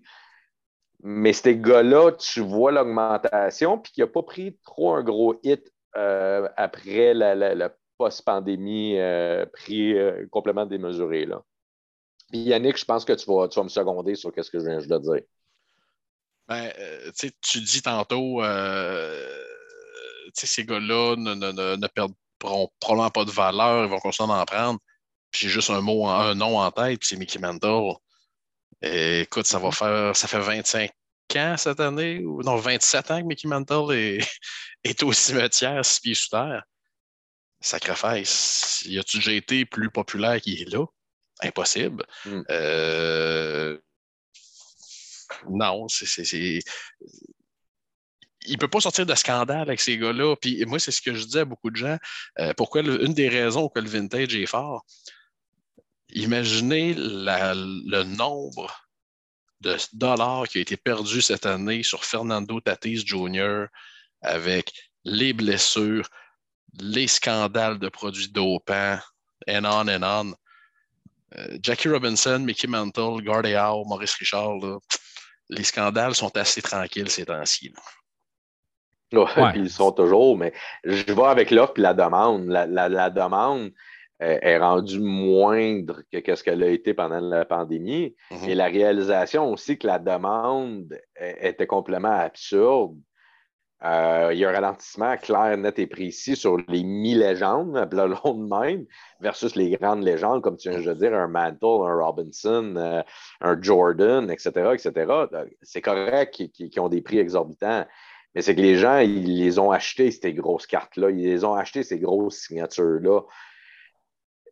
[1.02, 5.70] Mais ces gars-là, tu vois l'augmentation, puis qui n'a pas pris trop un gros hit
[5.96, 11.28] euh, après la, post-pandémie euh, pris euh, complètement démesuré.
[12.32, 14.78] Yannick, je pense que tu vas, tu vas me seconder sur ce que je viens
[14.78, 15.22] de dire.
[16.48, 19.44] Ben, euh, tu dis tantôt, euh,
[20.34, 24.78] ces gars-là ne, ne, ne, perdront probablement pas de valeur, ils vont continuer d'en prendre.
[25.30, 27.94] Puis j'ai juste un mot, un nom en tête, puis c'est Mickey Mantle.
[28.82, 29.74] écoute, ça va mm-hmm.
[29.74, 30.90] faire, ça fait 25
[31.36, 34.18] ans cette année, ou non, 27 ans que Mickey Mantle est,
[34.84, 36.62] est au cimetière, six pieds sous terre.
[37.60, 38.84] Sacrifice.
[38.86, 40.84] Y a-tu déjà été plus populaire qu'il est là?
[41.42, 42.04] Impossible.
[42.26, 42.42] Mm.
[42.50, 43.78] Euh,
[45.48, 46.60] non, c'est.
[48.46, 50.36] Il ne peut pas sortir de scandale avec ces gars-là.
[50.36, 51.96] Puis moi, c'est ce que je dis à beaucoup de gens.
[52.38, 54.84] Euh, pourquoi une des raisons que le vintage est fort,
[56.10, 58.70] imaginez le nombre
[59.60, 63.66] de dollars qui a été perdu cette année sur Fernando Tatis Jr.
[64.20, 64.72] avec
[65.04, 66.08] les blessures,
[66.80, 68.98] les scandales de produits dopants,
[69.48, 70.34] and on and on.
[71.36, 74.60] Euh, Jackie Robinson, Mickey Mantle, Gordie Howe, Maurice Richard,
[75.48, 77.72] les scandales sont assez tranquilles ces temps-ci.
[79.12, 79.22] Oui,
[79.54, 80.52] ils sont toujours, mais
[80.82, 82.48] je vais avec l'offre et la demande.
[82.48, 83.70] La, demande
[84.22, 88.16] euh, est rendue moindre que ce qu'elle a été pendant la pandémie.
[88.30, 88.48] Mm-hmm.
[88.48, 92.98] Et la réalisation aussi que la demande était complètement absurde
[93.82, 98.48] euh, il y a un ralentissement clair, net et précis sur les mi-légendes, appelons de
[98.48, 98.86] même,
[99.20, 103.02] versus les grandes légendes, comme tu viens de dire, un Mantle, un Robinson, euh,
[103.40, 104.92] un Jordan, etc., etc.
[105.32, 107.84] Euh, c'est correct qu'ils ont des prix exorbitants,
[108.34, 111.54] mais c'est que les gens, ils les ont achetés, ces grosses cartes-là, ils les ont
[111.54, 113.20] achetés, ces grosses signatures-là.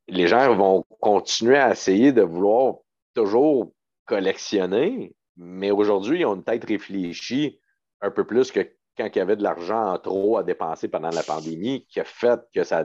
[0.09, 2.77] Les gens vont continuer à essayer de vouloir
[3.15, 3.73] toujours
[4.05, 7.59] collectionner, mais aujourd'hui, ils ont une tête réfléchie
[8.03, 11.11] un peu plus que quand il y avait de l'argent en trop à dépenser pendant
[11.11, 12.85] la pandémie, qui a fait que ça,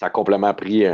[0.00, 0.84] a complètement pris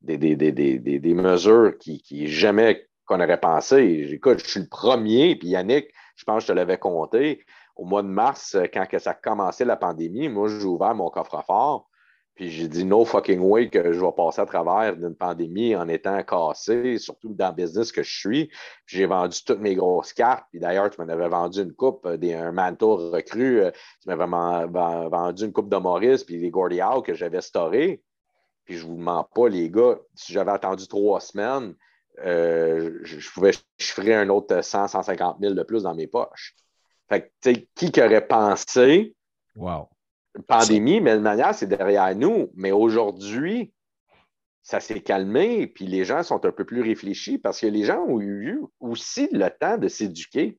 [0.00, 4.08] des, mesures qui, qui jamais qu'on aurait pensé.
[4.12, 7.84] Écoute, je suis le premier, puis Yannick, je pense que je te l'avais compté, au
[7.84, 11.87] mois de mars, quand que ça a commencé la pandémie, moi, j'ai ouvert mon coffre-fort,
[12.38, 15.88] puis j'ai dit no fucking way que je vais passer à travers d'une pandémie en
[15.88, 18.48] étant cassé, surtout dans le business que je suis.
[18.86, 20.44] J'ai vendu toutes mes grosses cartes.
[20.52, 23.62] Puis d'ailleurs, tu m'en avais vendu une coupe, euh, un manteau recru.
[23.62, 28.04] Euh, tu m'avais vendu une coupe de Maurice, puis des Gordy Howe que j'avais storé.
[28.64, 31.74] Puis je vous mens pas, les gars, si j'avais attendu trois semaines,
[32.24, 36.54] euh, je, pouvais chiffrer un autre 100, 150 000 de plus dans mes poches.
[37.08, 39.16] Fait que, tu sais, qui aurait pensé
[39.56, 39.88] wow
[40.42, 42.50] pandémie, mais de manière, c'est derrière nous.
[42.54, 43.72] Mais aujourd'hui,
[44.62, 48.00] ça s'est calmé, puis les gens sont un peu plus réfléchis parce que les gens
[48.00, 50.58] ont eu aussi le temps de s'éduquer.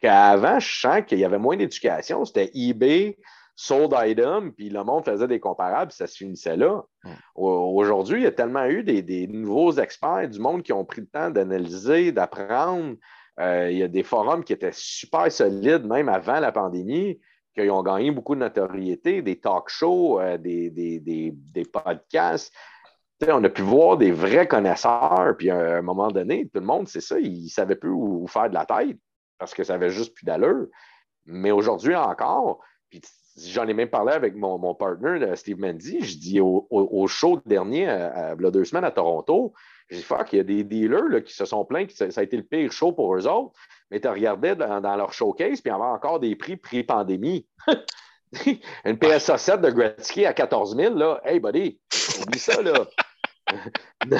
[0.00, 2.24] Qu'avant, je sens qu'il y avait moins d'éducation.
[2.24, 3.16] C'était eBay,
[3.56, 6.82] sold item, puis le monde faisait des comparables, ça se finissait là.
[7.04, 7.12] Hmm.
[7.36, 11.06] Aujourd'hui, il y a tellement eu des, nouveaux experts du monde qui ont pris le
[11.06, 12.96] temps d'analyser, d'apprendre.
[13.40, 17.20] Euh, il y a des forums qui étaient super solides, même avant la pandémie
[17.54, 22.52] qu'ils ont gagné beaucoup de notoriété, des talk shows, euh, des, des, podcasts.
[23.28, 26.88] on a pu voir des vrais connaisseurs, puis à un moment donné, tout le monde,
[26.88, 28.98] c'est ça, ils ne savaient plus où, faire de la tête.
[29.38, 30.66] parce que ça avait juste plus d'allure.
[31.26, 32.60] Mais aujourd'hui encore,
[33.36, 37.88] j'en ai même parlé avec mon, mon partner, Steve Mendy, je dis au, show dernier,
[37.88, 39.52] à, deux semaines à Toronto,
[39.90, 42.22] j'ai dit, fuck, il y a des dealers qui se sont plaints que ça, a
[42.22, 43.52] été le pire show pour eux autres,
[43.94, 47.46] mais tu regardais dans, leur showcase, puis il y avait encore des prix pré-pandémie.
[48.84, 51.78] Une PSA 7 de Gretzky à 14 000, là, hey buddy,
[52.20, 52.72] oublie ça, là.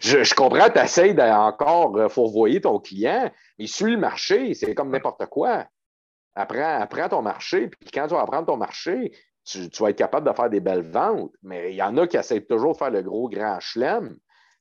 [0.00, 4.92] je, comprends, tu essaies d'encore euh, fourvoyer ton client, mais suis le marché, c'est comme
[4.92, 5.66] n'importe quoi.
[6.36, 9.10] Apprends, ton marché, puis quand tu vas apprendre ton marché,
[9.44, 11.32] tu, vas être capable de faire des belles ventes.
[11.42, 14.16] Mais il y en a qui essaient toujours de faire le gros grand chelem.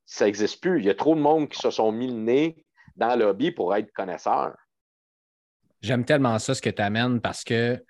[0.07, 0.79] Ça n'existe plus.
[0.79, 3.51] Il y a trop de monde qui se sont mis le nez dans le hobby
[3.51, 4.55] pour être connaisseur.
[5.83, 7.83] J'aime tellement ça, ce que tu amènes, parce que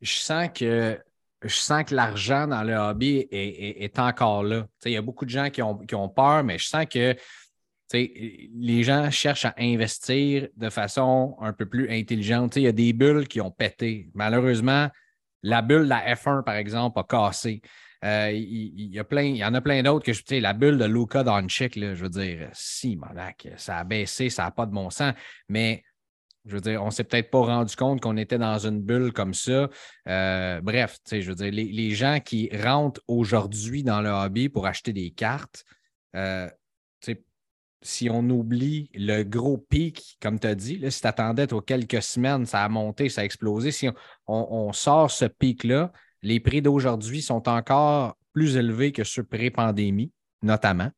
[0.00, 0.98] je sens que
[1.42, 4.64] je sens que l'argent dans le hobby est, encore là.
[4.84, 7.16] Il y a beaucoup de gens qui ont, peur, mais je sens que
[7.92, 12.54] les gens cherchent à investir de façon un peu plus intelligente.
[12.54, 14.08] Il y a des bulles qui ont pété.
[14.14, 14.88] Malheureusement,
[15.42, 17.60] la bulle de la F1, par exemple, a cassé.
[18.04, 21.24] Euh, il, y y en a plein d'autres que je sais, la bulle de Luca
[21.24, 25.12] Doncic, je veux dire, si, monac, ça a baissé, ça n'a pas de bon sens,
[25.48, 25.84] mais
[26.44, 29.12] je veux dire, on ne s'est peut-être pas rendu compte qu'on était dans une bulle
[29.12, 29.68] comme ça.
[30.08, 34.92] Euh, bref, je veux dire, les, gens qui rentrent aujourd'hui dans le hobby pour acheter
[34.92, 35.64] des cartes,
[36.16, 36.48] euh,
[37.82, 41.60] si on oublie le gros pic, comme tu as dit, là, si tu attendais aux
[41.60, 43.72] quelques semaines, ça a monté, ça a explosé.
[43.72, 43.88] Si
[44.26, 50.90] on, sort ce pic-là, les prix d'aujourd'hui sont encore plus élevés que ceux pré-pandémie, notamment.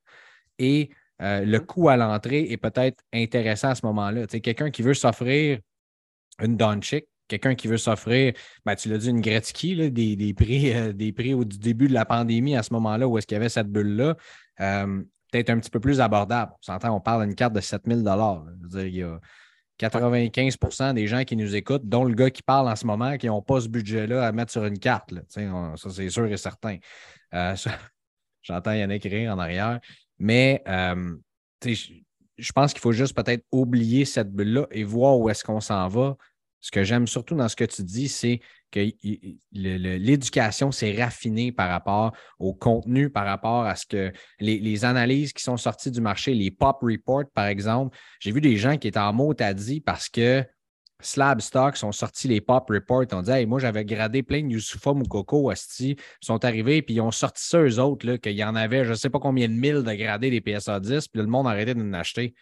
[0.59, 0.91] Et
[1.23, 4.27] euh, le coût à l'entrée est peut-être intéressant à ce moment-là.
[4.27, 5.59] Quelqu'un qui veut s'offrir
[6.41, 10.93] une Donchik, quelqu'un qui veut s'offrir, ben, tu l'as dit, une Gretzky, des, prix, euh,
[10.93, 13.49] des prix au début de la pandémie à ce moment-là où est-ce qu'il y avait
[13.49, 14.17] cette bulle-là,
[14.61, 16.53] euh, peut-être un petit peu plus abordable.
[16.55, 18.05] On s'entend, on parle d'une carte de 7000
[18.75, 19.21] Il y a
[19.79, 23.27] 95% des gens qui nous écoutent, dont le gars qui parle en ce moment, qui
[23.27, 25.13] n'ont pas ce budget-là à mettre sur une carte.
[25.29, 26.79] ça, c'est sûr et certain.
[28.43, 29.81] J'entends Yannick rire en arrière.
[30.19, 31.17] Mais euh,
[31.67, 35.89] je pense qu'il faut juste peut-être oublier cette bulle-là et voir où est-ce qu'on s'en
[35.89, 36.17] va.
[36.61, 38.81] Ce que j'aime surtout dans ce que tu dis, c'est que
[39.53, 45.43] l'éducation s'est raffinée par rapport au contenu, par rapport à ce que les, analyses qui
[45.43, 47.97] sont sorties du marché, les pop reports, par exemple.
[48.19, 50.45] J'ai vu des gens qui étaient en mot à dit parce que
[51.05, 53.05] Slab Stocks ont sorti les pop reports.
[53.13, 55.97] On dit hey, moi, j'avais gradé plein de Youssoufa Moukoko, Asti.
[55.99, 58.91] Ils sont arrivés, puis ils ont sorti ça, eux autres, qu'il y en avait, je
[58.91, 61.51] ne sais pas combien de mille de gradés des PSA 10, puis le monde a
[61.51, 62.35] arrêté de nous acheter.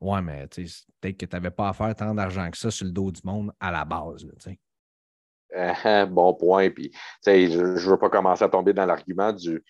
[0.00, 2.92] Ouais, mais peut-être que tu n'avais pas à faire tant d'argent que ça sur le
[2.92, 4.26] dos du monde à la base.
[4.26, 6.70] Là, bon point.
[6.70, 6.90] Puis,
[7.24, 9.62] je ne veux pas commencer à tomber dans l'argument du,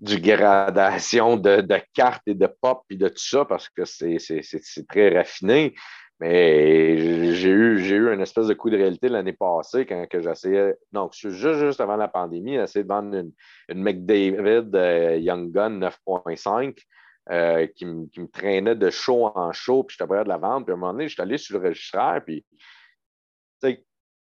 [0.00, 4.18] du gradation de, de, cartes et de pop et de tout ça parce que c'est
[4.88, 5.74] très raffiné.
[6.20, 11.12] Mais j'ai eu, j'ai eu espèce de coup de réalité l'année passée quand j'essayais, donc
[11.12, 13.32] juste, juste avant la pandémie, j'essayais de vendre une,
[13.68, 16.76] une McDavid euh, Young Gun 9.5
[17.30, 20.64] euh, qui, me traînait de show en show, puis j'étais prêt de la vendre.
[20.64, 22.44] Puis à un moment donné, je suis allé sur le registraire, puis
[23.62, 23.78] il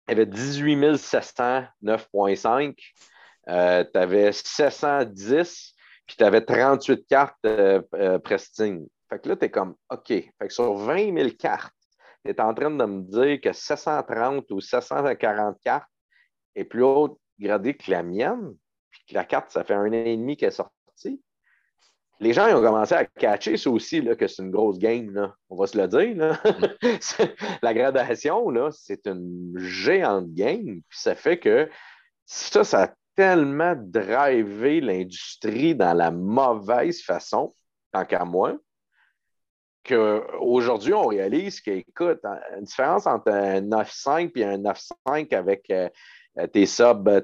[0.09, 2.74] y avait 18 700 9.5,
[3.46, 5.74] tu avais 710,
[6.07, 8.81] puis tu avais 38 cartes euh Prestige.
[9.09, 10.09] Fait que là, tu es comme, OK.
[10.09, 11.72] Fait que sur 20 000 cartes,
[12.24, 15.88] tu es en train de me dire que 730 ou 740 cartes
[16.54, 18.54] est plus haut gradée que la mienne,
[18.90, 21.22] puis que la carte, ça fait un an et demi qu'elle est sortie.
[22.20, 25.12] Les gens ils ont commencé à catcher ça aussi, là, que c'est une grosse game,
[25.12, 25.35] là.
[25.50, 26.40] on va se le dire.
[27.62, 30.81] La gradation, c'est une géante game.
[30.88, 31.70] Puis ça fait que
[32.26, 37.54] ça, ça a tellement drivé l'industrie dans la mauvaise façon,
[37.92, 38.57] tant qu'à moi,
[39.88, 42.20] qu'aujourd'hui, on réalise qu'écoute,
[42.57, 45.88] une différence entre un 9.5 et un 9.5 avec euh,
[46.53, 46.66] tes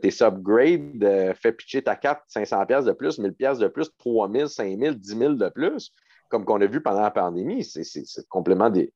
[0.01, 3.89] tes subgrades euh, fait pitcher ta carte 500 pièces de plus, 1000 pièces de plus,
[3.99, 5.93] 3000, 5000, 10 000 de plus,
[6.29, 7.65] comme qu'on a vu pendant la pandémie.
[7.65, 8.93] C'est complètement des,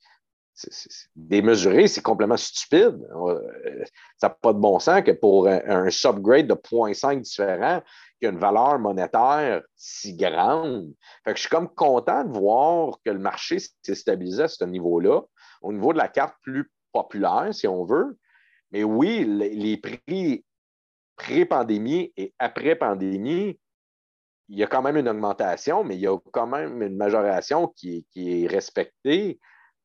[1.15, 2.99] démesuré, c'est complètement stupide.
[3.15, 3.85] Euh,
[4.17, 7.81] ça n'a pas de bon sens que pour un, subgrade de 0.5 différent,
[8.19, 10.93] qu'il y a une valeur monétaire si grande.
[11.27, 15.23] Je suis comme content de voir que le marché s'est stabilisé à ce niveau-là,
[15.63, 18.19] au niveau de la carte plus populaire, si on veut.
[18.73, 20.45] Mais oui, les prix
[21.17, 23.59] pré-pandémie et après-pandémie,
[24.51, 27.69] il y a quand même une augmentation, mais il y a quand même une majoration
[27.69, 29.39] qui est respectée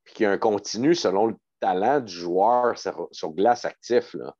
[0.04, 4.14] puis qu'il y a un continu selon le talent du joueur sur, glace actif.
[4.14, 4.36] Là.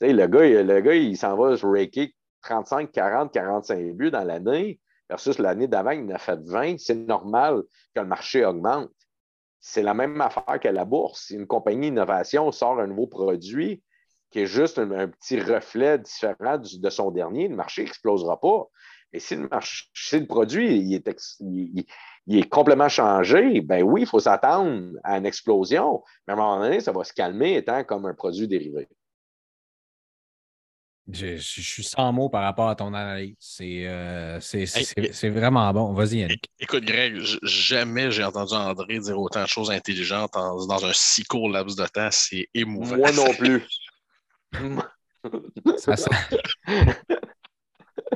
[0.00, 5.38] Le gars, le gars, il s'en va raker 35, 40, 45 buts dans l'année versus
[5.38, 6.78] l'année d'avant, il en a fait 20.
[6.78, 7.62] C'est normal
[7.94, 8.90] que le marché augmente.
[9.60, 11.26] c'est la même affaire que la bourse.
[11.26, 13.82] Si une compagnie d'innovation sort un nouveau produit
[14.30, 18.66] qui est juste un, petit reflet différent de son dernier, le marché n'explosera pas.
[19.12, 21.86] Et si le, marché, si le produit il est,
[22.50, 26.02] complètement changé, ben oui, il faut s'attendre à une explosion.
[26.26, 28.88] Mais à un moment donné, ça va se calmer étant comme un produit dérivé.
[31.10, 33.34] Je, suis sans mots par rapport à ton analyse.
[33.38, 34.38] C'est euh,
[35.24, 35.94] vraiment bon.
[35.94, 36.50] Vas-y, Yannick.
[36.60, 41.48] Écoute, Greg, jamais j'ai entendu André dire autant de choses intelligentes dans un si court
[41.48, 42.10] laps de temps.
[42.10, 42.98] C'est émouvant.
[42.98, 43.66] Moi non plus.
[45.78, 45.94] ça,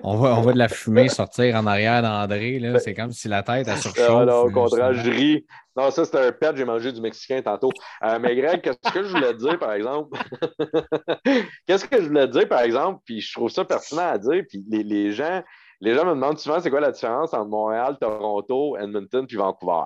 [0.02, 2.60] on, voit, on voit de la fumée sortir en arrière d'André.
[2.78, 4.26] C'est comme si la tête a surchauffe.
[4.26, 5.46] Non, au contraire, je ris.
[5.76, 6.56] Non, ça, c'était un pet.
[6.56, 7.70] J'ai mangé du Mexicain tantôt.
[8.04, 10.18] Euh, mais Greg, qu'est-ce que je voulais dire, par exemple?
[11.66, 13.00] qu'est-ce que je voulais dire, par exemple?
[13.04, 14.42] Puis je trouve ça pertinent à dire.
[14.48, 15.42] Puis les, les gens,
[15.80, 19.84] les gens me demandent souvent c'est quoi la différence entre Montréal, Toronto, Edmonton puis Vancouver?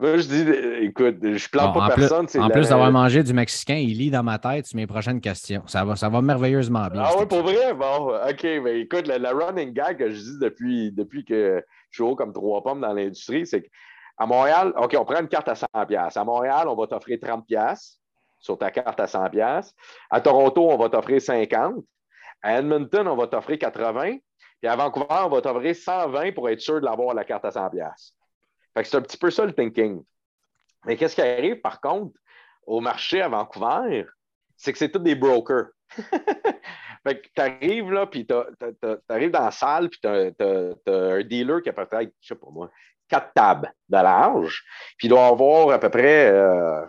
[0.00, 2.26] Moi, je dis, écoute, je plante pas personne.
[2.40, 5.64] en plus d'avoir mangé du Mexicain, il lit dans ma tête mes prochaines questions.
[5.66, 7.02] Ça va, ça va merveilleusement bien.
[7.04, 7.74] Ah oui, pour vrai?
[7.74, 8.44] Bon, OK.
[8.44, 12.32] Mais écoute, le, running gag que je dis depuis, depuis que je suis haut comme
[12.32, 16.24] trois pommes dans l'industrie, c'est qu'à Montréal, OK, on prend une carte à 100 À
[16.24, 17.44] Montréal, on va t'offrir 30
[18.38, 19.24] sur ta carte à 100
[20.10, 21.74] À Toronto, on va t'offrir 50
[22.42, 24.18] À Edmonton, on va t'offrir 80
[24.60, 27.50] Puis à Vancouver, on va t'offrir 120 pour être sûr de l'avoir la carte à
[27.50, 27.70] 100
[28.84, 30.02] c'est un petit peu ça le thinking.
[30.86, 32.18] Mais qu'est-ce qui arrive, par contre,
[32.66, 34.06] au marché à Vancouver,
[34.56, 35.68] c'est que c'est tous des brokers.
[35.96, 38.34] fait que tu arrives là, puis tu
[39.08, 42.48] arrives dans la salle, puis tu as, un dealer qui a peut-être, je sais pas
[42.50, 42.70] moi,
[43.08, 44.62] quatre tables de large,
[44.98, 46.84] puis il doit avoir à peu près euh,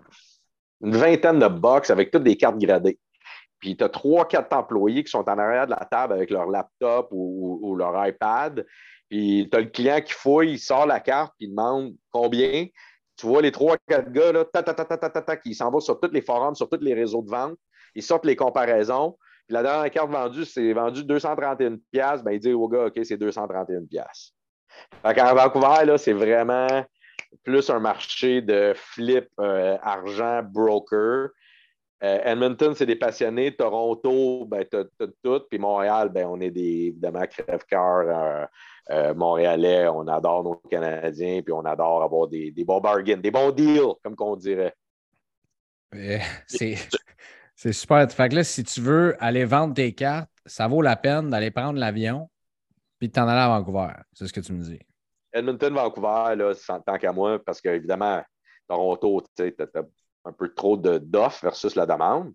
[0.81, 2.99] une vingtaine de box avec toutes des cartes gradées.
[3.59, 6.49] Puis tu as trois, quatre employés qui sont en arrière de la table avec leur
[6.49, 8.65] laptop ou leur iPad,
[9.09, 12.67] puis tu as le client qui fouille, il sort la carte, puis il demande combien.
[13.17, 15.71] Tu vois les trois, quatre gars, là, ta, ta, ta, ta, ta, ta, qui s'en
[15.71, 17.57] vont sur tous les forums, sur tous les réseaux de vente.
[17.95, 19.17] Ils sortent les comparaisons.
[19.47, 21.79] Puis la dernière carte vendue, c'est vendu 231
[22.23, 23.81] ben, il dit au gars, OK, c'est 231
[25.01, 26.85] Fait qu'en Vancouver, là, c'est vraiment
[27.43, 31.29] plus un marché de flip, euh, argent, broker.
[32.01, 33.55] Euh, Edmonton, c'est des passionnés.
[33.55, 34.85] Toronto, ben, tu as,
[35.23, 35.41] tout.
[35.49, 38.45] Puis Montréal, ben, on est des, évidemment crève-cœur euh,
[38.91, 39.87] euh, Montréalais.
[39.89, 41.41] On adore nos Canadiens.
[41.41, 44.73] Puis on adore avoir des, bons bargains, des bons deals, comme qu'on dirait.
[46.47, 46.77] c'est,
[47.73, 48.09] super.
[48.09, 51.51] Fait que là, si tu veux aller vendre tes cartes, ça vaut la peine d'aller
[51.51, 52.29] prendre l'avion
[52.97, 53.93] puis de t'en aller à Vancouver.
[54.13, 54.79] C'est ce que tu me dis.
[55.31, 56.53] Edmonton, Vancouver, là,
[56.85, 58.21] tant qu'à moi, parce qu'évidemment,
[58.67, 59.55] Toronto, tu sais,
[60.25, 62.33] un peu trop d'offres versus la demande.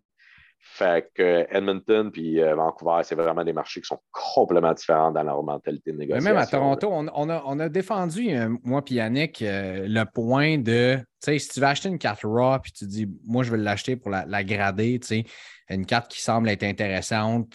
[0.67, 5.23] Fait que Edmonton puis euh, Vancouver, c'est vraiment des marchés qui sont complètement différents dans
[5.23, 6.31] leur mentalité de négociation.
[6.33, 11.05] même à Toronto, on, a, défendu, euh, moi puis Yannick, euh, le point de, tu
[11.21, 13.97] sais, si tu veux acheter une carte RAW puis tu dis, moi, je veux l'acheter
[13.97, 15.25] pour la, grader, tu sais,
[15.69, 17.53] une carte qui semble être intéressante,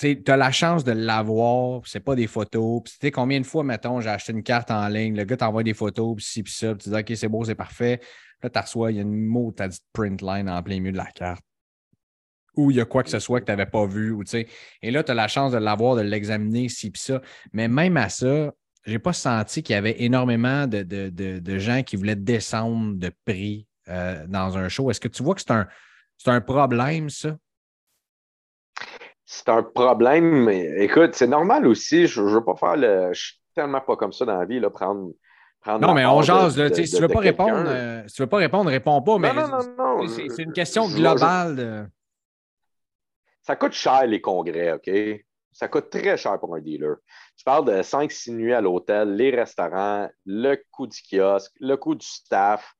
[0.00, 2.82] tu as la chance de l'avoir, c'est pas des photos.
[2.84, 5.62] tu sais, combien de fois, mettons, j'ai acheté une carte en ligne, le gars t'envoie
[5.62, 8.00] des photos, puis ci, puis ça, puis tu dis, OK, c'est beau, c'est parfait.
[8.42, 10.80] Là, tu reçois, il y a une mot, tu as dit print line en plein
[10.80, 11.44] milieu de la carte.
[12.56, 14.10] Ou il y a quoi que ce soit que tu n'avais pas vu.
[14.10, 14.24] Ou,
[14.82, 17.20] et là, tu as la chance de l'avoir, de l'examiner, ci, puis ça.
[17.52, 18.52] Mais même à ça,
[18.86, 24.26] j'ai pas senti qu'il y avait énormément de, gens qui voulaient descendre de prix euh,
[24.26, 24.90] dans un show.
[24.90, 25.68] Est-ce que tu vois que c'est un,
[26.26, 27.36] un problème, ça?
[29.32, 30.44] C'est un problème.
[30.44, 32.08] Mais, écoute, c'est normal aussi.
[32.08, 33.12] Je ne veux pas faire le.
[33.12, 35.12] Je suis tellement pas comme ça dans la vie, là, prendre.
[35.60, 36.56] prendre non, mais on jase.
[36.74, 39.18] si tu ne veux pas répondre, euh, si tu veux pas répondre, réponds pas.
[39.18, 39.30] Mais
[40.28, 41.88] c'est une question globale.
[43.42, 44.90] Ça coûte cher les congrès, OK?
[45.52, 46.96] Ça coûte très cher pour un dealer.
[47.36, 51.94] Tu parles de 5-6 nuits à l'hôtel, les restaurants, le coût du kiosque, le coût
[51.94, 52.74] du staff.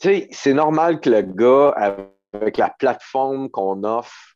[0.00, 1.68] Tu sais, c'est normal que le gars,
[2.32, 4.31] avec la plateforme qu'on offre,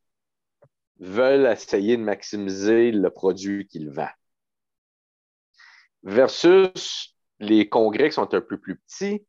[0.99, 4.09] veulent essayer de maximiser le produit qu'ils vendent.
[6.03, 9.27] Versus les congrès qui sont un peu plus petits,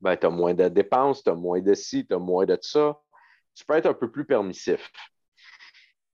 [0.00, 2.58] ben, tu as moins de dépenses, tu as moins de ci, tu as moins de
[2.60, 3.00] ça.
[3.54, 4.90] Tu peux être un peu plus permissif.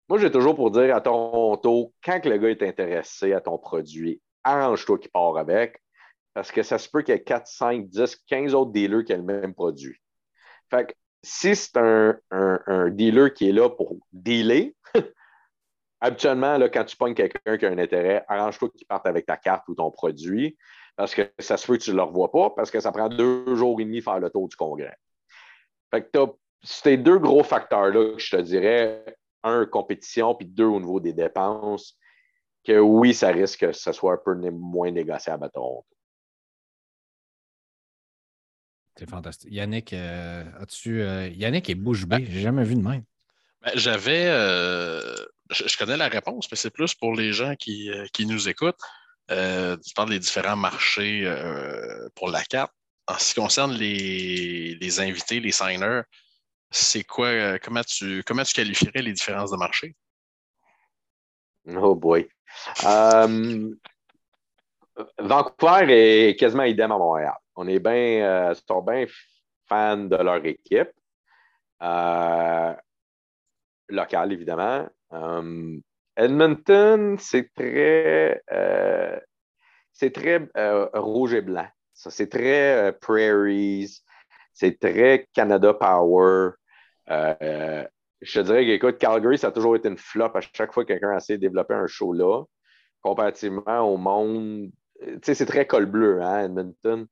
[0.10, 4.22] Moi, j'ai toujours pour dire à Toronto, quand le gars est intéressé à ton produit,
[4.44, 5.82] arrange-toi qu'il part avec,
[6.34, 9.12] parce que ça se peut qu'il y ait 4, 5, 10, 15 autres dealers qui
[9.12, 9.98] aient le même produit.
[10.70, 10.94] Fait que
[11.24, 14.74] si c'est un, dealer qui est là pour dealer,
[16.02, 19.38] habituellement, là, quand tu pognes quelqu'un qui a un intérêt, arrange-toi qu'il parte avec ta
[19.38, 20.58] carte ou ton produit,
[20.96, 23.10] parce que ça se fait que tu ne le revois pas, parce que ça prend
[23.10, 24.98] deux jours et demi faire le tour du congrès.
[25.92, 26.28] Fait que as
[26.64, 29.06] ces deux gros facteurs-là que je te dirais,
[29.44, 31.98] un, compétition, puis deux, au niveau des dépenses,
[32.66, 35.86] que oui, ça risque que ce soit un peu moins négociable à Toronto.
[38.98, 39.52] C'est fantastique.
[39.52, 41.02] Yannick, euh, as-tu.
[41.02, 42.26] Euh, Yannick est bouche bée.
[42.30, 43.04] J'ai jamais vu de même.
[43.62, 44.26] Ben, j'avais.
[44.28, 45.16] Euh,
[45.52, 47.92] je, connais la réponse, mais c'est plus pour les gens qui,
[48.22, 48.82] nous écoutent.
[49.30, 51.32] tu parles des différents marchés
[52.16, 52.74] pour la carte.
[53.08, 56.02] En ce qui concerne les, invités, les signers,
[56.72, 59.96] c'est quoi, comment tu, comment tu qualifierais les différences de marché?
[61.68, 62.28] Oh boy.
[65.20, 65.86] Vancouver
[66.30, 67.36] est quasiment idem à Montréal.
[67.58, 69.06] On est bien, euh, sont bien
[69.66, 70.92] fans de leur équipe.
[71.82, 72.74] Euh,
[73.90, 74.88] locale, évidemment.
[75.14, 75.80] Euh,
[76.16, 78.42] Edmonton, c'est très,
[79.92, 80.48] c'est très
[80.94, 81.68] rouge et blanc.
[81.94, 84.02] C'est très prairies.
[84.54, 86.52] C'est très Canada Power.
[87.08, 90.94] je te dirais qu'écoute, Calgary, ça a toujours été une flop à chaque fois que
[90.94, 92.44] quelqu'un a essayé de développer un show là,
[93.02, 94.72] comparativement au monde
[95.24, 97.08] c'est très col bleu, hein, Edmonton.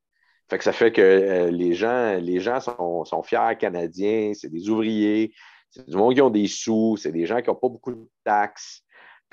[0.49, 4.69] Fait que ça fait que euh, les gens, les gens sont, fiers canadiens, c'est des
[4.69, 5.33] ouvriers,
[5.71, 8.07] c'est du monde qui ont des sous, c'est des gens qui n'ont pas beaucoup de
[8.23, 8.83] taxes.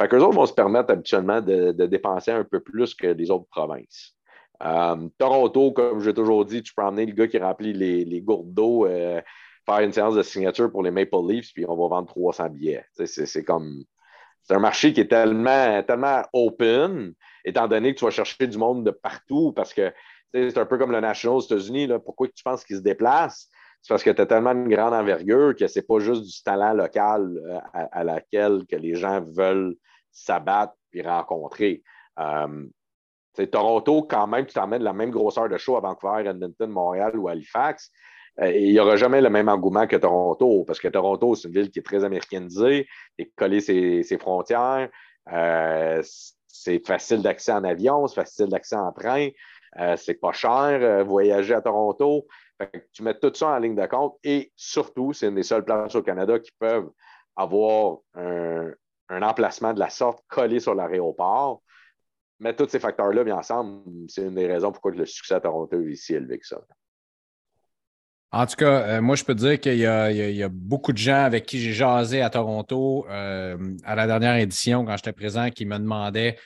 [0.00, 3.46] Fait qu'eux autres vont se permettre habituellement de, dépenser un peu plus que les autres
[3.50, 4.16] provinces.
[4.62, 8.54] Euh, Toronto, comme j'ai toujours dit, tu peux emmener le gars qui remplit les, gourdes
[8.54, 9.20] d'eau, euh,
[9.66, 12.84] faire une séance de signature pour les Maple Leafs, puis on va vendre 300 billets.
[12.94, 13.84] C'est comme.
[14.44, 18.58] C'est un marché qui est tellement, tellement open étant donné que tu vas chercher du
[18.58, 19.92] monde de partout parce que
[20.32, 21.88] c'est un peu comme le National aux États-Unis.
[22.04, 23.48] Pourquoi tu penses qu'ils se déplacent?
[23.82, 26.42] C'est parce que tu as tellement une grande envergure que ce n'est pas juste du
[26.44, 29.74] talent local euh, à, laquelle que les gens veulent
[30.12, 31.82] s'abattre et rencontrer.
[32.20, 32.66] Euh,
[33.50, 37.28] Toronto, quand même, tu t'emmènes la même grosseur de show à Vancouver, Edmonton, Montréal ou
[37.28, 37.90] Halifax.
[38.40, 41.54] Euh, il n'y aura jamais le même engouement que Toronto, parce que Toronto, c'est une
[41.54, 42.86] ville qui est très américanisée,
[43.18, 44.90] et collée ses, ses frontières.
[46.46, 49.28] C'est facile d'accès en avion, c'est facile d'accès en train,
[49.78, 52.26] euh, c'est pas cher euh, voyager à Toronto.
[52.92, 55.94] tu mets tout ça en ligne de compte et surtout, c'est une des seules places
[55.94, 56.90] au Canada qui peuvent
[57.36, 58.72] avoir un,
[59.08, 61.62] emplacement de la sorte collé sur l'aéroport.
[62.40, 65.80] Mettre tous ces facteurs-là bien ensemble, c'est une des raisons pourquoi le succès à Toronto
[65.80, 66.60] est aussi élevé que ça.
[68.32, 71.44] En tout cas, euh, moi, je peux dire qu'il y, a beaucoup de gens avec
[71.44, 76.36] qui j'ai jasé à Toronto à la dernière édition, quand j'étais présent, qui me demandaient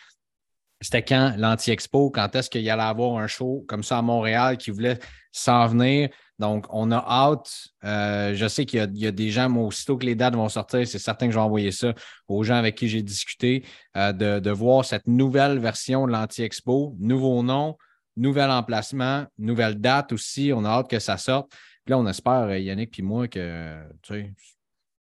[0.80, 4.58] c'était quand l'Anti-Expo, quand est-ce qu'il y allait avoir un show comme ça à Montréal
[4.58, 4.98] qui voulait
[5.32, 6.10] s'en venir?
[6.38, 7.50] Donc, on a hâte.
[7.84, 10.86] Euh, je sais qu'il y, a des gens, moi, aussitôt que les dates vont sortir,
[10.86, 11.94] c'est certain que je vais envoyer ça
[12.28, 13.64] aux gens avec qui j'ai discuté,
[13.96, 17.78] euh, de, voir cette nouvelle version de l'Anti-Expo, nouveau nom,
[18.16, 20.52] nouvel emplacement, nouvelle date aussi.
[20.54, 21.50] On a hâte que ça sorte.
[21.84, 24.32] Puis là, on espère, Yannick puis moi, que tu sais,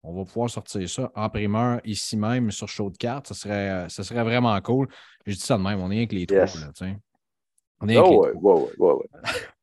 [0.02, 3.28] on va pouvoir sortir ça en primeur ici même sur Show de cartes.
[3.28, 4.88] Ça serait, ça serait vraiment cool.
[5.26, 6.60] Je dis ça de même, on est avec les yes.
[6.60, 6.96] là, tu sais.
[7.80, 9.06] On est avec oh, ouais, ouais, ouais, ouais,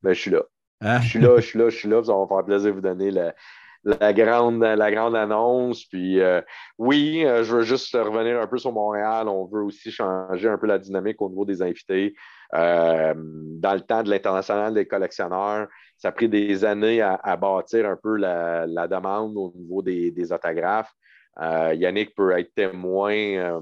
[0.03, 0.43] Mais je suis là.
[0.81, 1.01] Hein?
[1.01, 2.01] Je suis là, je suis là, je suis là.
[2.01, 3.35] Ça va me faire plaisir de vous donner la,
[3.83, 5.85] la, grande, la grande annonce.
[5.85, 6.41] Puis euh,
[6.77, 9.27] oui, euh, je veux juste revenir un peu sur Montréal.
[9.27, 12.15] On veut aussi changer un peu la dynamique au niveau des invités.
[12.55, 15.67] Euh, dans le temps de l'international des collectionneurs,
[15.97, 20.31] ça a pris des années à, bâtir un peu la, demande au niveau des, des
[20.31, 20.93] autographes.
[21.41, 23.61] Yannick peut être témoin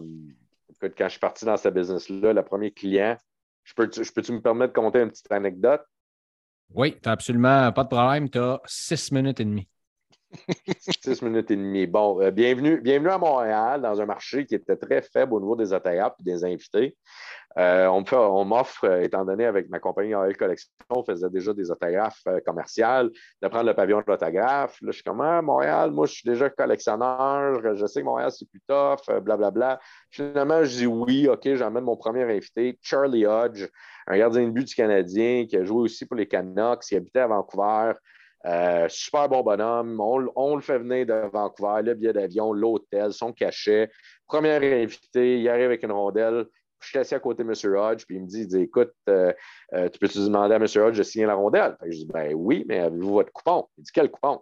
[0.82, 3.18] quand je suis parti dans ce business-là, le premier client,
[3.64, 5.82] je peux-tu peux me permettre de compter une petite anecdote?
[6.74, 8.30] Oui, tu absolument pas de problème.
[8.30, 9.68] Tu as six minutes et demie.
[11.02, 11.88] Six minutes et demie.
[11.88, 15.56] Bon, euh, bienvenue, bienvenue à Montréal, dans un marché qui était très faible au niveau
[15.56, 16.98] des autographes et des invités.
[17.58, 21.72] Euh, on m'offre, euh, étant donné avec ma compagnie AL Collection, on faisait déjà des
[21.72, 23.10] autographes commerciales,
[23.42, 24.78] de prendre le pavillon de l'autographe.
[24.82, 28.32] Là, je suis comme, ah, Montréal, moi, je suis déjà collectionneur, je sais que Montréal,
[28.32, 29.52] c'est plus tough, blablabla.
[29.52, 29.80] Bla,
[30.12, 33.66] Finalement, je dis oui, OK, j'emmène mon premier invité, Charlie Hodge,
[34.08, 37.20] un gardien de but du Canadien qui a joué aussi pour les Canucks, qui habitait
[37.20, 37.94] à Vancouver.
[38.48, 40.00] Euh, super bon bonhomme.
[40.00, 43.90] On, le fait venir de Vancouver, le billet d'avion, l'hôtel, son cachet.
[44.26, 46.46] Premier invité, il arrive avec une rondelle.
[46.80, 47.76] Je suis assis à côté de M.
[47.76, 49.34] Hodge, puis il me dit, écoute, euh,
[49.74, 50.64] euh, tu peux-tu demander à M.
[50.64, 51.76] Hodge de signer la rondelle?
[51.84, 53.68] je dis, ben oui, mais avez-vous votre coupon?
[53.78, 54.42] Il dit, quel coupon?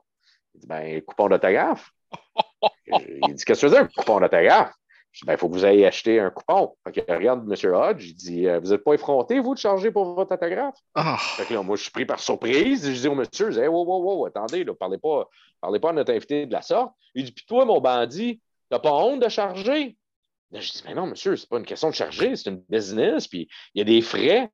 [0.53, 1.89] Il dit, ben, coupon d'autographe.
[2.87, 4.73] il dit, qu'est-ce que tu veux dire, coupon d'autographe?
[5.21, 6.75] Il ben, faut que vous ayez acheté un coupon.
[6.83, 7.73] Fait regarde M.
[7.73, 10.75] Hodge, il dit euh, Vous n'êtes pas effronté, vous, de charger pour votre autographe?
[10.93, 11.17] Ah.
[11.63, 12.85] Moi, je suis pris par surprise.
[12.85, 15.29] Je dis au monsieur je dis, wow, wow, wow, attendez, ne parlez, pas,
[15.61, 16.93] parlez pas à notre invité de la sorte.
[17.13, 19.97] Il dit Puis toi, mon bandit, t'as pas honte de charger?
[20.51, 23.47] Je dis Mais non, monsieur, c'est pas une question de charger, c'est une business, puis
[23.73, 24.51] il y a des frais.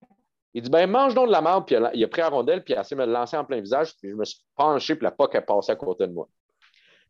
[0.54, 2.74] Il dit Ben, mange donc de la merde, puis il a pris la rondelle, puis
[2.74, 5.04] il a essayé de me lancer en plein visage, puis je me suis penché, puis
[5.04, 6.28] la POC a passé à côté de moi.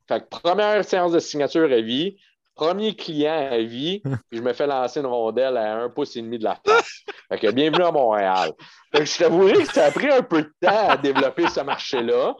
[0.07, 2.17] Fait que première séance de signature à vie,
[2.55, 6.21] Premier client à vie, puis je me fais lancer une rondelle à un pouce et
[6.21, 7.01] demi de la face.
[7.29, 8.51] Fait que bienvenue à Montréal.
[8.93, 11.61] Fait que je t'avouerai que ça a pris un peu de temps à développer ce
[11.61, 12.35] marché-là.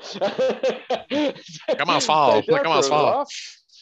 [1.78, 3.20] Commence fort, Ça commence fort.
[3.20, 3.28] rough.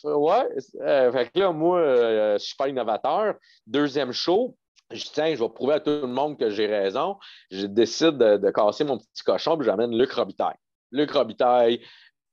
[0.03, 0.47] Ouais.
[0.81, 3.33] Euh, fait que là, moi, euh, je suis pas innovateur.
[3.67, 4.55] Deuxième show,
[4.91, 7.17] je dis, tiens, je vais prouver à tout le monde que j'ai raison.
[7.51, 10.55] Je décide de, de casser mon petit cochon, puis j'amène Luc Robitaille.
[10.91, 11.81] Luc Robitaille,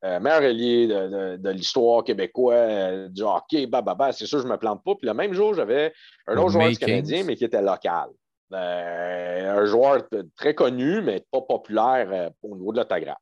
[0.07, 4.47] euh, meilleur ailier de, de- de l'histoire québécoise, euh, du hockey, bababa, c'est sûr, je
[4.47, 4.95] ne me plante pas.
[4.95, 5.93] Puis le même jour, j'avais
[6.27, 6.79] un Le autre joueur du.
[6.79, 8.09] Canadien, mais qui était local.
[8.53, 10.05] Euh, un joueur
[10.37, 13.17] très connu, mais pas populaire euh, au niveau de l'autographe.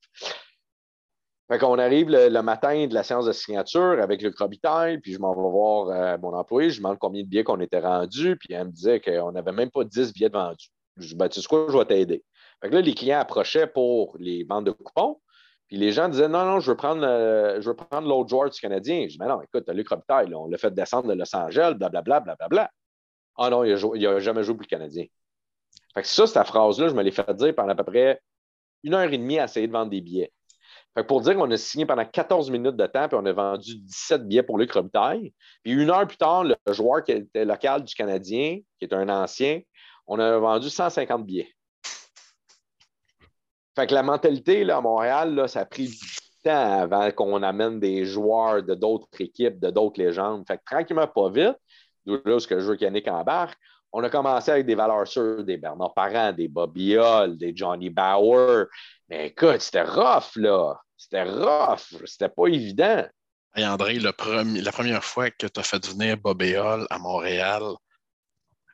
[1.50, 5.12] Fait qu'on arrive le, le matin de la séance de signature avec Luc Robitaille, puis
[5.12, 7.80] je m'en vais voir euh, mon employé, je lui demande combien de billets qu'on était
[7.80, 10.68] rendus, puis elle me disait qu'on n'avait même pas 10 billets de vendus.
[10.96, 12.24] Je dis, ben, tu sais quoi, je vais t'aider.
[12.62, 15.18] Fait que là, les clients approchaient pour les ventes de coupons,
[15.74, 18.60] puis les gens disaient, non, non, je veux prendre, je veux prendre l'autre joueur du
[18.60, 19.02] Canadien.
[19.02, 22.20] Je dis, mais non, écoute, Luc Robitaille, on l'a fait descendre de Los Angeles, blablabla,
[22.20, 22.70] blablabla.
[23.36, 25.06] Ah non, il n'a jamais joué pour le Canadien.
[25.92, 28.20] Fait que ça, cette phrase-là, je me l'ai fait dire pendant à peu près
[28.84, 30.32] une heure et demie à essayer de vendre des billets.
[30.94, 33.32] Fait que pour dire qu'on a signé pendant 14 minutes de temps, puis on a
[33.32, 35.32] vendu 17 billets pour Luc Robitaille.
[35.64, 39.08] Puis une heure plus tard, le joueur qui était local du Canadien, qui est un
[39.08, 39.60] ancien,
[40.06, 41.52] on a vendu 150 billets.
[43.76, 45.98] Fait que la mentalité là, à Montréal, là, ça a pris du
[46.42, 50.44] temps avant qu'on amène des joueurs de d'autres équipes, de d'autres légendes.
[50.46, 51.56] Fait que tranquillement, pas vite,
[52.06, 53.58] d'où là ce que je veux qu'Yannick embarque,
[53.92, 57.90] on a commencé avec des valeurs sûres, des Bernard Parent, des Bobby Hull, des Johnny
[57.90, 58.66] Bauer.
[59.08, 60.74] Mais écoute, c'était rough, là.
[60.96, 62.02] C'était rough.
[62.04, 63.04] C'était pas évident.
[63.54, 67.62] Hey André, la première fois que tu as fait venir Bobby Hall à Montréal,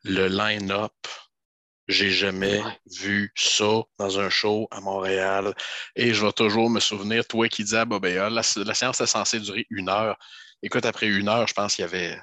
[0.04, 0.92] le line-up,
[1.90, 2.78] j'ai jamais Ouais.
[2.98, 5.54] vu ça dans un show à Montréal.
[5.96, 9.06] Et je vais toujours me souvenir, toi qui disais à Hall, la, la séance est
[9.06, 10.16] censée durer une heure.
[10.62, 12.18] Écoute, après une heure, je pense qu'il y avait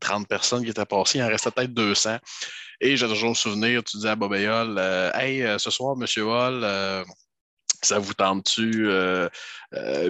[0.00, 2.18] 30 personnes qui étaient passées, il en restait peut-être 200.
[2.80, 6.62] Et j'ai toujours me souvenir, tu disais à euh, Hey, euh, ce soir, Monsieur Hall,
[6.64, 7.04] euh,
[7.82, 9.28] ça vous tente-tu euh,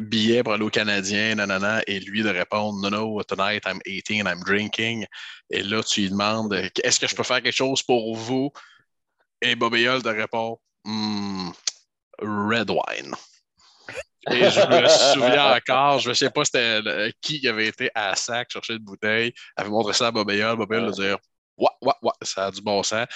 [0.01, 4.22] billet pour aller au Canadien, nanana, et lui de répondre No, no, tonight I'm eating
[4.22, 5.07] and I'm drinking.
[5.51, 8.51] Et là, tu lui demandes Est-ce que je peux faire quelque chose pour vous?
[9.43, 11.51] Et Bobby Hull te répond Hmm,
[12.20, 13.14] Red wine.
[14.30, 18.14] Et je me souviens encore, je ne sais pas c'était le- qui avait été à
[18.16, 21.03] sac chercher une bouteille, avait montré ça à Hull, Bobby Hull a dit
[21.57, 23.07] Ouais, ouais, ouais, ça a du bon sens.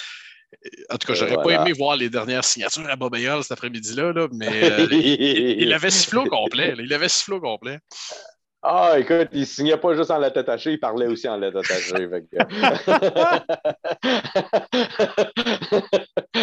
[0.91, 1.59] En tout cas, j'aurais voilà.
[1.59, 5.73] pas aimé voir les dernières signatures à Hull cet après-midi-là, là, mais euh, il, il
[5.73, 6.75] avait sifflé au complet.
[6.75, 6.83] là.
[6.83, 7.81] Il avait sifflé au complet.
[8.67, 12.09] Ah, écoute, il signait pas juste en lettres attachées, il parlait aussi en lettres attachées.
[12.33, 12.39] que-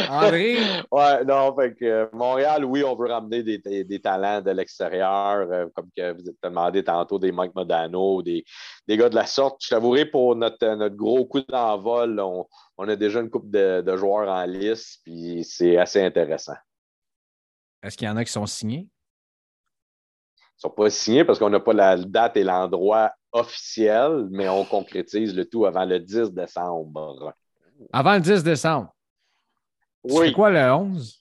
[0.10, 0.58] André,
[0.92, 4.52] Ouais, non, fait que euh, Montréal, oui, on veut ramener des, des- des talents de
[4.52, 8.44] l'extérieur, euh, comme que vous êtes demandé tantôt, des Mike Modano, des,
[8.88, 9.58] des gars de la sorte.
[9.64, 12.46] Je t'avouerai, pour notre, notre gros coup d'envol, on,
[12.78, 16.54] on a déjà une couple de, de joueurs en lice, puis c'est assez intéressant.
[17.82, 18.88] est-ce qu'il y en a qui sont signés?
[20.64, 24.48] Ils ne sont pas signés parce qu'on n'a pas la date et l'endroit officiel, mais
[24.48, 27.34] on concrétise le tout avant le 10 décembre.
[27.92, 28.94] Avant le 10 décembre.
[30.06, 31.21] C'est Oui, quoi le 11?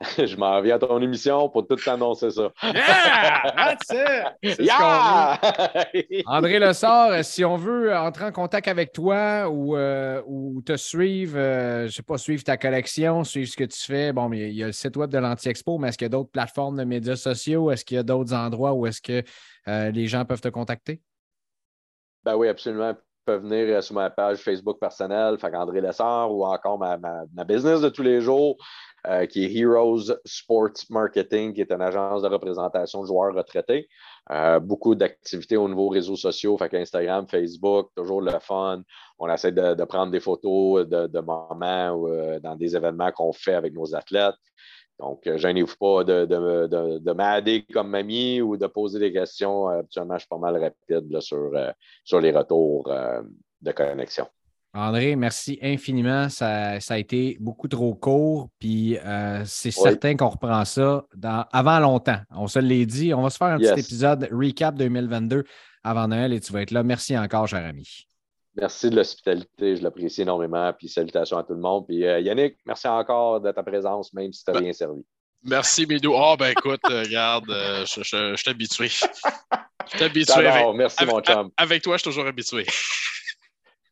[0.16, 2.52] je m'en viens à ton émission pour tout t'annoncer ça.
[2.62, 3.52] Yeah!
[3.56, 4.56] That's it!
[4.56, 6.04] C'est ce qu'on veut.
[6.10, 6.22] Yeah!
[6.26, 10.76] André Lessard, euh, si on veut entrer en contact avec toi ou, euh, ou te
[10.76, 14.28] suivre, euh, je ne sais pas, suivre ta collection, suivre ce que tu fais, bon,
[14.28, 16.30] mais il y a le site web de l'Anti-Expo, mais est-ce qu'il y a d'autres
[16.30, 17.70] plateformes de médias sociaux?
[17.72, 19.22] Est-ce qu'il y a d'autres endroits où est-ce que
[19.66, 21.00] euh, les gens peuvent te contacter?
[22.24, 22.90] Ben oui, absolument.
[22.90, 26.96] Ils peuvent venir euh, sur ma page Facebook personnelle, fait André Lessard, ou encore ma,
[26.96, 28.56] ma- ma business de tous les jours,
[29.06, 33.88] euh, qui est Heroes Sports Marketing, qui est une agence de représentation de joueurs retraités.
[34.30, 38.82] Euh, beaucoup d'activités au niveau réseaux sociaux, Instagram, Facebook, toujours le fun.
[39.18, 43.54] On essaie de, prendre des photos de, moments ou, euh, dans des événements qu'on fait
[43.54, 44.34] avec nos athlètes.
[44.98, 49.68] Donc, gênez-vous pas de, de, de, de m'aider comme mamie ou de poser des questions.
[49.68, 51.52] Habituellement, je suis pas mal rapide sur,
[52.04, 52.90] sur les retours
[53.60, 54.26] de connexion.
[54.74, 56.28] André, merci infiniment.
[56.28, 58.48] Ça, ça a été beaucoup trop court.
[58.60, 59.82] Puis euh, c'est Oui.
[59.82, 62.20] certain qu'on reprend ça dans, avant longtemps.
[62.30, 63.12] On se l'est dit.
[63.14, 63.72] On va se faire un Yes.
[63.72, 65.44] petit épisode recap 2022
[65.82, 66.82] avant Noël et tu vas être là.
[66.82, 67.88] Merci encore, cher ami.
[68.60, 70.72] Merci de l'hospitalité, je l'apprécie énormément.
[70.78, 71.86] Puis salutations à tout le monde.
[71.86, 75.00] Puis euh, Yannick, merci encore de ta présence, même si tu n'as Ben- rien servi.
[75.44, 76.14] Merci, Midou.
[76.16, 78.88] Ah, ben écoute, euh, regarde, euh, je, je, je suis habitué.
[79.90, 80.34] Je suis habitué.
[80.34, 80.52] T'adore.
[80.52, 81.50] Avec, Merci, mon chum.
[81.56, 82.66] avec toi, je suis toujours habitué.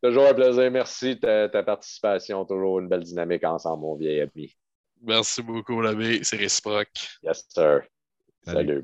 [0.01, 0.69] Toujours un plaisir.
[0.71, 2.45] Merci de ta, ta participation.
[2.45, 4.55] Toujours une belle dynamique ensemble, mon vieil ami.
[5.01, 6.23] Merci beaucoup, l'abbé.
[6.23, 6.89] C'est réciproque.
[7.23, 7.81] Yes, sir.
[8.43, 8.83] Salut.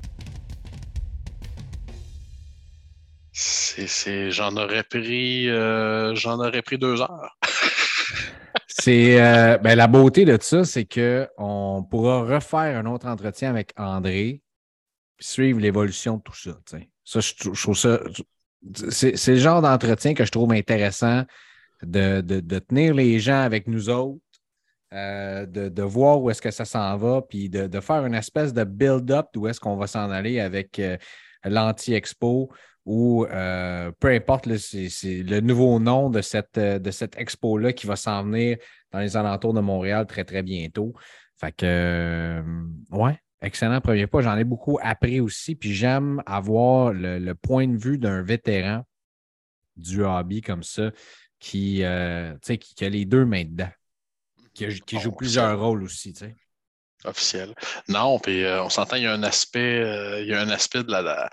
[3.32, 7.36] C'est c'est, j'en aurais pris euh, j'en aurais pris deux heures.
[8.68, 13.72] c'est euh, ben, la beauté de ça, c'est qu'on pourra refaire un autre entretien avec
[13.76, 14.40] André,
[15.18, 16.52] suivre l'évolution de tout ça.
[17.04, 17.98] Ça, je, trouve ça.
[18.90, 21.24] C'est, le genre d'entretien que je trouve intéressant
[21.82, 24.20] de, de, tenir les gens avec nous autres,
[24.92, 28.54] euh, de, de, voir où est-ce que ça s'en va, puis de, faire une espèce
[28.54, 30.80] de build-up d'où est-ce qu'on va s'en aller avec
[31.44, 32.50] l'anti-expo
[32.86, 37.86] ou euh, peu importe, c'est le nouveau nom de cette, euh, de cette expo-là qui
[37.86, 38.58] va s'en venir
[38.92, 40.92] dans les alentours de Montréal très, très bientôt.
[41.40, 42.42] Fait que, euh,
[42.90, 44.20] ouais, excellent premier pas.
[44.22, 48.84] J'en ai beaucoup appris aussi, puis j'aime avoir le, point de vue d'un vétéran
[49.76, 50.90] du hobby comme ça
[51.38, 51.82] qui,
[52.42, 53.70] qui, qui, a les deux mains dedans,
[54.54, 56.14] qui, joue plusieurs rôles aussi.
[57.04, 57.54] officiel.
[57.88, 60.90] Non, puis on s'entend, il y a un aspect, il y a un aspect de
[60.90, 61.30] la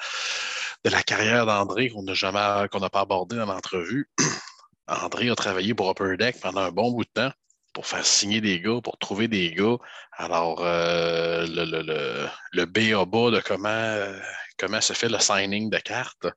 [0.84, 4.10] de la carrière d'André qu'on n'a jamais qu'on n'a pas abordé dans l'entrevue.
[4.88, 7.32] André a travaillé pour Upper Deck pendant un bon bout de temps
[7.74, 9.78] pour faire signer des gars, pour trouver des gars.
[10.14, 14.20] Alors, euh, le, le, le, le de comment,
[14.58, 16.28] comment se fait le signing de cartes,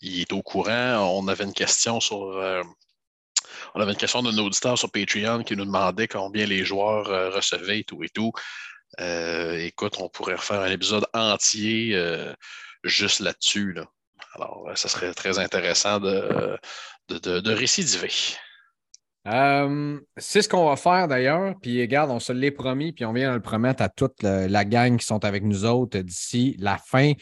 [0.00, 0.98] il est au courant.
[1.18, 2.22] On avait une question sur.
[2.38, 2.62] Euh,
[3.74, 7.30] on avait une question d'un auditeur sur Patreon qui nous demandait combien les joueurs euh,
[7.30, 8.32] recevaient et tout et tout.
[8.98, 11.94] écoute, on pourrait refaire un épisode entier
[12.84, 13.76] juste là-dessus.
[14.34, 16.58] Alors, euh, ça serait très intéressant de,
[17.08, 18.12] de, récidiver.
[19.28, 21.54] Euh, c'est ce qu'on va faire d'ailleurs.
[21.60, 24.64] Puis regarde, on se l'est promis, puis on vient de le promettre à toute la
[24.64, 27.12] gang qui sont avec nous autres d'ici la fin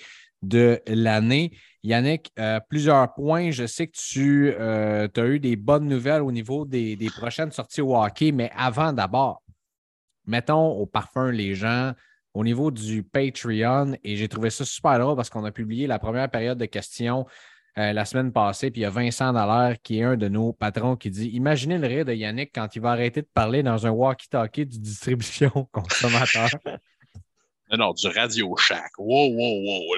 [0.43, 1.53] de l'année.
[1.83, 3.51] Yannick, euh, plusieurs points.
[3.51, 7.81] Je sais que tu as eu des bonnes nouvelles au niveau des, des prochaines sorties
[7.81, 9.43] au hockey, mais avant d'abord,
[10.27, 11.93] mettons au parfum les gens
[12.35, 15.99] au niveau du Patreon et j'ai trouvé ça super drôle parce qu'on a publié la
[15.99, 17.25] première période de questions
[17.79, 18.71] euh, la semaine passée.
[18.71, 21.79] Puis il y a Vincent Dallaire qui est un de nos patrons qui dit Imaginez
[21.79, 25.51] le rire de Yannick quand il va arrêter de parler dans un walkie-talkie de distribution
[25.73, 26.51] consommateur.
[27.71, 28.93] non, non, du Radio Shack.
[28.99, 29.97] Wow, wow, wow.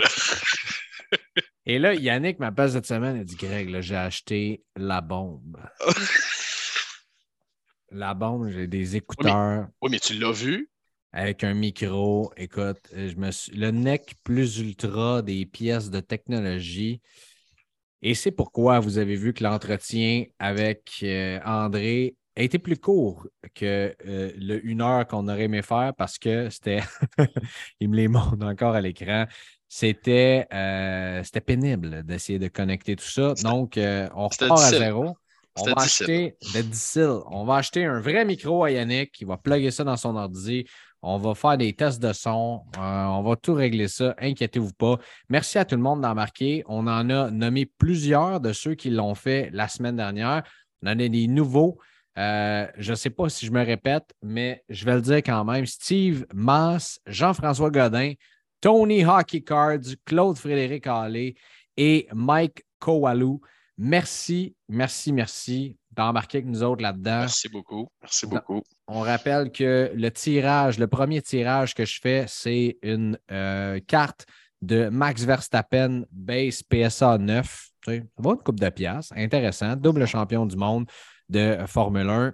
[1.66, 5.58] Et là, Yannick m'appelle cette semaine et dit Greg, j'ai acheté la bombe.
[7.90, 9.68] la bombe, j'ai des écouteurs.
[9.82, 10.70] oui, mais tu l'as vu?
[11.12, 12.32] avec un micro.
[12.36, 13.52] Écoute, je me suis...
[13.52, 17.00] le neck plus ultra des pièces de technologie.
[18.02, 23.26] Et c'est pourquoi vous avez vu que l'entretien avec euh, André a été plus court
[23.54, 26.80] que euh, le une heure qu'on aurait aimé faire parce que c'était,
[27.80, 29.26] il me les montre encore à l'écran,
[29.68, 33.34] c'était, euh, c'était pénible d'essayer de connecter tout ça.
[33.42, 35.16] Donc, on repart à zéro.
[35.60, 36.36] On va acheter
[37.30, 40.66] On va acheter un vrai micro à Yannick qui va plugger ça dans son ordi.
[41.02, 42.62] On va faire des tests de son.
[42.76, 44.14] Euh, on va tout régler ça.
[44.18, 44.98] Inquiétez-vous pas.
[45.28, 46.64] Merci à tout le monde d'en marquer.
[46.66, 50.42] On en a nommé plusieurs de ceux qui l'ont fait la semaine dernière.
[50.82, 51.78] On en a des nouveaux.
[52.18, 55.44] Euh, je ne sais pas si je me répète, mais je vais le dire quand
[55.44, 55.66] même.
[55.66, 58.14] Steve Mass, Jean-François Godin,
[58.60, 61.36] Tony Hockey Cards, Claude Frédéric Allé
[61.76, 63.40] et Mike Kowalou.
[63.76, 67.20] Merci, merci, merci d'embarquer avec nous autres là-dedans.
[67.20, 67.88] Merci beaucoup.
[68.00, 68.62] Merci beaucoup.
[68.86, 74.26] On rappelle que le tirage, le premier tirage que je fais, c'est une euh, carte
[74.62, 77.68] de Max Verstappen base PSA 9.
[77.82, 79.12] Tu sais, ça va une coupe de pièces.
[79.16, 79.76] Intéressant.
[79.76, 80.86] Double champion du monde
[81.28, 82.32] de Formule 1.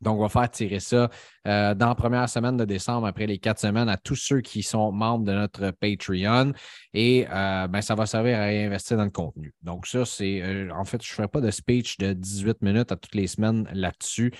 [0.00, 1.10] Donc, on va faire tirer ça
[1.46, 4.62] euh, dans la première semaine de décembre, après les quatre semaines, à tous ceux qui
[4.62, 6.52] sont membres de notre Patreon.
[6.92, 9.54] Et euh, ben, ça va servir à réinvestir dans le contenu.
[9.62, 10.42] Donc, ça, c'est.
[10.42, 13.26] Euh, en fait, je ne ferai pas de speech de 18 minutes à toutes les
[13.26, 14.32] semaines là-dessus.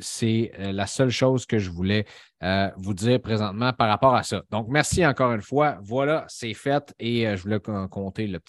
[0.00, 2.04] c'est la seule chose que je voulais
[2.76, 4.42] vous dire présentement par rapport à ça.
[4.50, 5.78] Donc, merci encore une fois.
[5.82, 6.94] Voilà, c'est fait.
[6.98, 8.40] Et je voulais compter la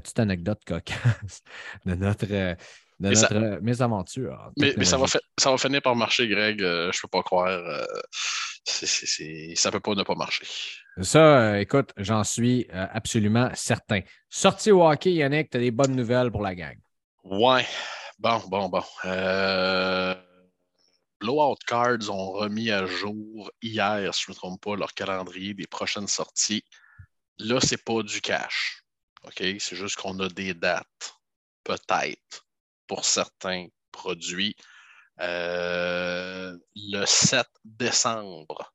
[0.00, 1.42] petite anecdote cocasse
[1.86, 2.56] de notre
[3.00, 4.52] de notre euh, mésaventure.
[4.58, 6.62] Mais, ça, va ça va finir par marcher, Greg.
[6.62, 7.48] Euh, je ne peux pas croire.
[7.48, 7.84] Euh,
[8.64, 8.86] ça
[9.68, 10.46] ne peut pas ne pas marcher.
[11.00, 14.00] Ça, écoute, j'en suis absolument certain.
[14.28, 16.76] Sorti au hockey, Yannick, tu as des bonnes nouvelles pour la gang?
[17.24, 17.66] Ouais.
[18.18, 18.82] Bon, bon, bon.
[21.20, 25.54] Blowout Cards ont remis à jour hier, si je ne me trompe pas, leur calendrier
[25.54, 26.64] des prochaines sorties.
[27.38, 28.82] Là, ce n'est pas du cash.
[29.24, 29.42] OK?
[29.58, 31.14] C'est juste qu'on a des dates.
[31.64, 32.46] Peut-être
[32.90, 34.56] pour certains produits.
[35.20, 38.74] Euh, le 7 décembre,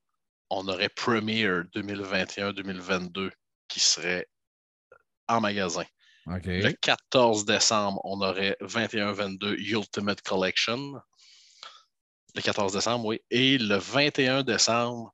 [0.49, 1.45] on aurait Premier
[1.75, 3.29] 2021-2022
[3.67, 4.29] qui serait
[5.27, 5.83] en magasin.
[6.27, 10.93] Le 14 décembre, on aurait 21-22 Ultimate Collection.
[12.35, 13.19] Le 14 décembre, oui.
[13.31, 15.13] Et le 21 décembre,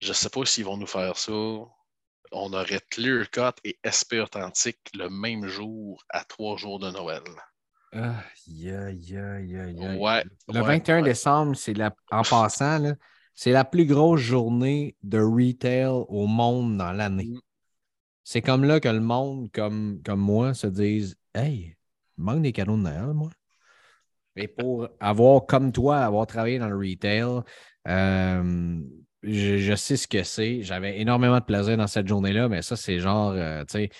[0.00, 1.32] je ne sais pas s'ils vont nous faire ça.
[1.32, 7.22] on aurait Clear Cut et SP Authentique le même jour à trois jours de Noël.
[7.92, 9.96] Ah, yeah, yeah, yeah, yeah.
[9.96, 11.02] Ouais, Le ouais, 21 ouais.
[11.02, 12.94] décembre, c'est la, en passant,
[13.34, 17.30] c'est la plus grosse journée de retail au monde dans l'année.
[17.34, 17.40] Mm.
[18.22, 21.76] C'est comme là que le monde, comme, comme moi, se disent Hey,
[22.16, 23.30] il manque des cadeaux de Noël, moi.
[24.36, 27.42] Et pour avoir, comme toi, avoir travaillé dans le retail,
[27.88, 28.80] euh,
[29.22, 30.62] je, je sais ce que c'est.
[30.62, 33.90] J'avais énormément de plaisir dans cette journée-là, mais ça, c'est genre, euh, tu sais,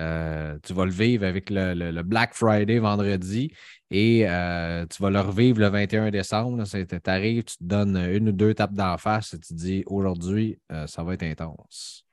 [0.00, 3.52] euh, tu vas le vivre avec le, Black Friday vendredi
[3.90, 6.64] et euh, tu vas le revivre le 21 décembre.
[6.64, 9.82] Tu arrives, tu te donnes une ou deux tapes d'en face et tu te dis
[9.86, 12.06] aujourd'hui, euh, ça va être intense.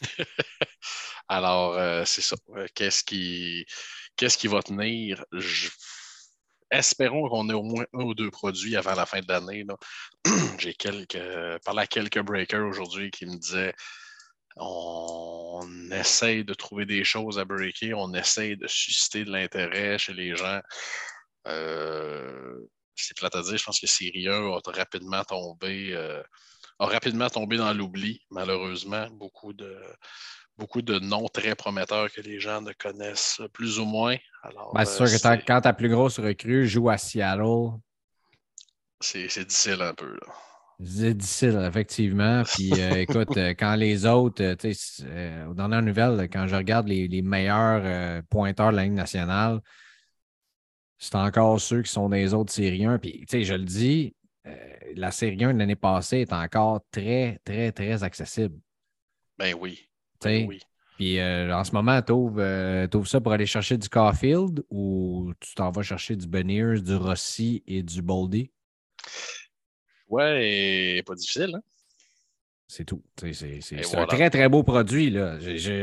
[1.28, 2.36] Alors, c'est ça.
[2.74, 3.64] Qu'est-ce qui,
[4.16, 5.24] qu'est-ce qui va tenir?
[6.70, 9.64] Espérons qu'on ait au moins un ou deux produits avant la fin de l'année.
[10.58, 11.18] J'ai quelques,
[11.64, 13.72] parlé à quelques breakers aujourd'hui qui me disaient
[14.56, 20.12] on essaye de trouver des choses à breaker, on essaye de susciter de l'intérêt chez
[20.14, 20.60] les gens.
[21.48, 22.58] Euh,
[22.94, 26.22] c'est plate à dire, je pense que Série 1 a rapidement tombé, euh,
[26.78, 29.08] a rapidement tombé dans l'oubli, malheureusement.
[29.10, 29.76] Beaucoup de,
[30.56, 34.16] beaucoup de noms très prometteurs que les gens ne connaissent plus ou moins.
[34.42, 36.98] Alors, Ben, c'est sûr euh, que ta- c'est- quand ta plus grosse recrue joue à
[36.98, 37.70] Seattle,
[39.00, 40.12] c'est c'est difficile un peu.
[40.12, 40.34] là.
[40.84, 42.42] C'est difficile, effectivement.
[42.44, 46.46] Puis euh, écoute, euh, quand les autres, euh, tu sais, euh, aux dernières nouvelles, quand
[46.46, 49.60] je regarde les, les meilleurs pointeurs de la Ligue nationale,
[50.98, 52.98] c'est encore ceux qui sont des autres séries 1.
[52.98, 54.14] Puis, tu sais, je le dis,
[54.94, 58.56] la série 1 de l'année passée est encore très, très, très accessible.
[59.38, 59.88] Ben oui.
[60.20, 60.60] Tu sais, Ben oui.
[60.96, 65.72] Puis en ce moment, tu ouvres, ça pour aller chercher du Caulfield ou tu t'en
[65.72, 68.52] vas chercher du Beniers, du Rossi et du Boldy?
[70.12, 71.52] Ouais, et pas difficile.
[71.56, 71.60] Hein?
[72.68, 73.02] C'est tout.
[73.18, 73.60] C'est
[73.90, 74.02] voilà.
[74.02, 75.14] un très, très beau produit.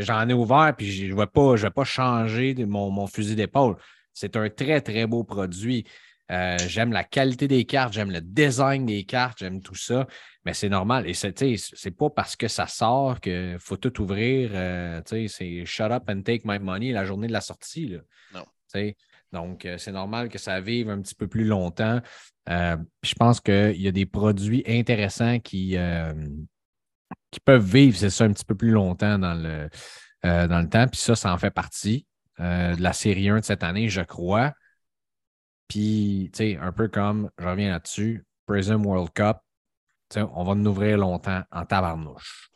[0.01, 3.05] J'en ai ouvert puis je ne vais, pas- je vais pas changer de mon, mon
[3.07, 3.75] fusil d'épaule.
[4.13, 5.85] C'est un très, très beau produit.
[6.31, 10.07] Euh, j'aime la qualité des cartes, j'aime le design des cartes, j'aime tout ça.
[10.45, 11.07] Mais c'est normal.
[11.07, 14.51] Et c'est pas parce que ça sort qu'il faut tout ouvrir.
[14.53, 17.87] euh, c'est shut up and take my money la journée de la sortie.
[17.87, 17.99] là.
[18.33, 18.45] Non.
[19.31, 22.01] Donc, euh, c'est normal que ça vive un petit peu plus longtemps.
[22.49, 26.13] Euh, je pense qu'il y a des produits intéressants qui, euh,
[27.31, 29.69] qui peuvent vivre, c'est ça, un petit peu plus longtemps dans le,
[30.25, 30.87] euh, dans le temps.
[30.87, 32.05] Puis ça, ça en fait partie
[32.39, 34.53] de la série 1 de cette année, je crois.
[35.67, 39.37] Puis, tu sais, un peu comme, je reviens là-dessus, Prism World Cup,
[40.09, 42.49] tu sais, on va nous ouvrir longtemps en tabarnouche.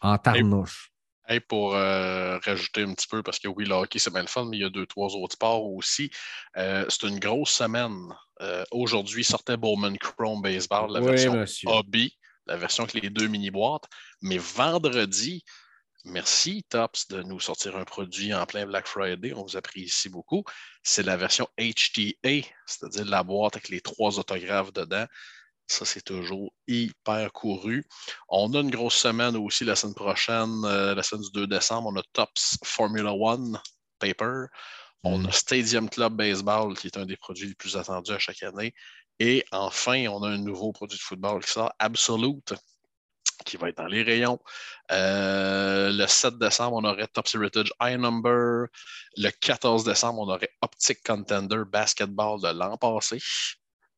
[0.00, 0.92] En tarnouche.
[1.28, 4.28] Hey, pour euh, rajouter un petit peu, parce que oui, le hockey, c'est bien le
[4.28, 6.10] fun, mais il y a deux, trois autres sports aussi.
[6.56, 8.14] Euh, c'est une grosse semaine.
[8.40, 11.68] Euh, Aujourd'hui, sortait Bowman Chrome Baseball, la Oui, version monsieur.
[11.68, 12.16] hobby,
[12.46, 13.86] la version avec les deux mini-boîtes.
[14.22, 15.44] Mais vendredi,
[16.04, 19.32] merci Tops de nous sortir un produit en plein Black Friday.
[19.34, 20.44] On vous apprécie beaucoup.
[20.84, 25.06] C'est la version HTA, c'est-à-dire la boîte avec les trois autographes dedans.
[25.68, 27.84] Ça, c'est toujours hyper couru.
[28.28, 31.90] On a une grosse semaine aussi la semaine prochaine, euh, la semaine du 2 décembre.
[31.92, 33.60] On a Tops Formula One
[33.98, 34.44] Paper.
[35.02, 35.26] On Mm.
[35.26, 38.74] a Stadium Club Baseball, qui est un des produits les plus attendus à chaque année.
[39.18, 42.54] Et enfin, on a un nouveau produit de football qui sort, Absolute,
[43.44, 44.38] qui va être dans les rayons.
[44.92, 48.66] Euh, le 7 décembre, on aurait Tops Heritage High Number.
[49.16, 53.18] Le 14 décembre, on aurait Optic Contender Basketball de l'an passé.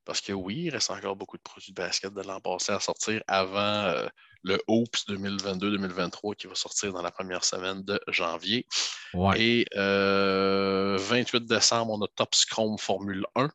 [0.09, 2.80] Parce que oui, il reste encore beaucoup de produits de basket de l'an passé à
[2.80, 4.09] sortir avant euh,
[4.42, 8.66] le Hoops 2022-2023 qui va sortir dans la première semaine de janvier.
[9.12, 9.38] Ouais.
[9.38, 13.50] Et euh, 28 décembre, on a Top Chrome Formule 1.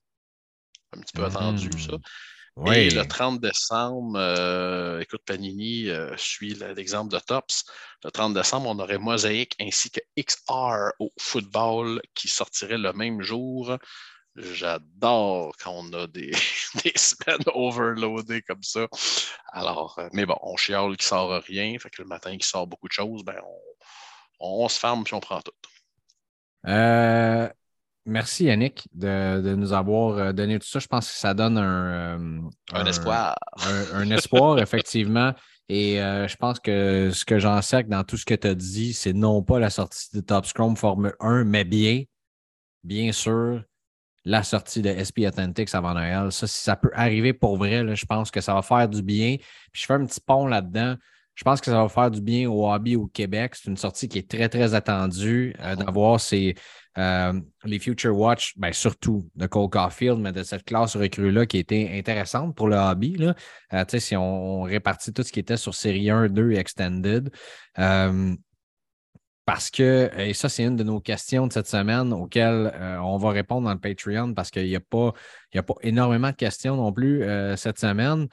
[0.96, 1.94] Un petit peu attendu, ça.
[2.56, 2.76] Oui.
[2.76, 7.66] Et le 30 décembre, euh, écoute, Panini euh, suit l'exemple de Tops.
[8.04, 13.24] Le 30 décembre, on aurait Mosaic ainsi que XR au football qui sortirait le même
[13.24, 13.76] jour.
[14.36, 16.32] J'adore quand on a des,
[16.84, 18.88] des semaines overloadées comme ça.
[19.52, 21.78] Alors, euh, mais bon, on chiale qu'il sort rien.
[21.80, 23.40] Fait que le matin, qu'il sort beaucoup de choses, ben
[24.40, 25.52] on, on se ferme puis on prend tout.
[26.68, 27.50] Euh,
[28.06, 30.80] merci Yannick de, de nous avoir euh, donné tout ça.
[30.80, 33.36] Je pense que ça donne un, Un espoir.
[33.66, 35.34] un, un espoir, effectivement.
[35.70, 38.56] Et euh, je pense que ce que j'en sais dans tout ce que tu as
[38.56, 42.04] dit, c'est non pas la sortie de Top Scrum Formule 1, mais bien,
[42.84, 43.64] bien sûr,
[44.26, 46.32] la sortie de SP Authentics avant Noël.
[46.32, 49.02] Ça, si ça peut arriver pour vrai, là, je pense que ça va faire du
[49.02, 49.38] bien.
[49.72, 50.96] Puis je fais un petit pont là-dedans.
[51.36, 53.56] Je pense que ça va faire du bien au hobby au Québec.
[53.56, 56.54] C'est une sortie qui est très, très attendue euh, d'avoir ces,
[57.00, 61.58] euh, les Future Watch, ben, surtout de Cole Caulfield, mais de cette classe recrue-là qui
[61.58, 63.16] était intéressante pour le hobby.
[63.16, 63.34] Là.
[63.74, 67.32] Euh, si on, répartit tout ce qui était sur série 1, 2 et Extended.
[69.46, 72.72] Parce que, et ça, c'est une de nos questions de cette semaine auxquelles
[73.02, 75.12] on va répondre dans le Patreon parce qu'il n'y a, pas,
[75.54, 77.24] a pas énormément de questions non plus
[77.58, 78.28] cette semaine.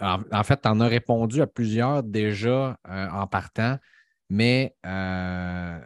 [0.00, 3.76] En, fait, tu en as répondu à plusieurs déjà euh, en partant,
[4.30, 5.78] mais euh,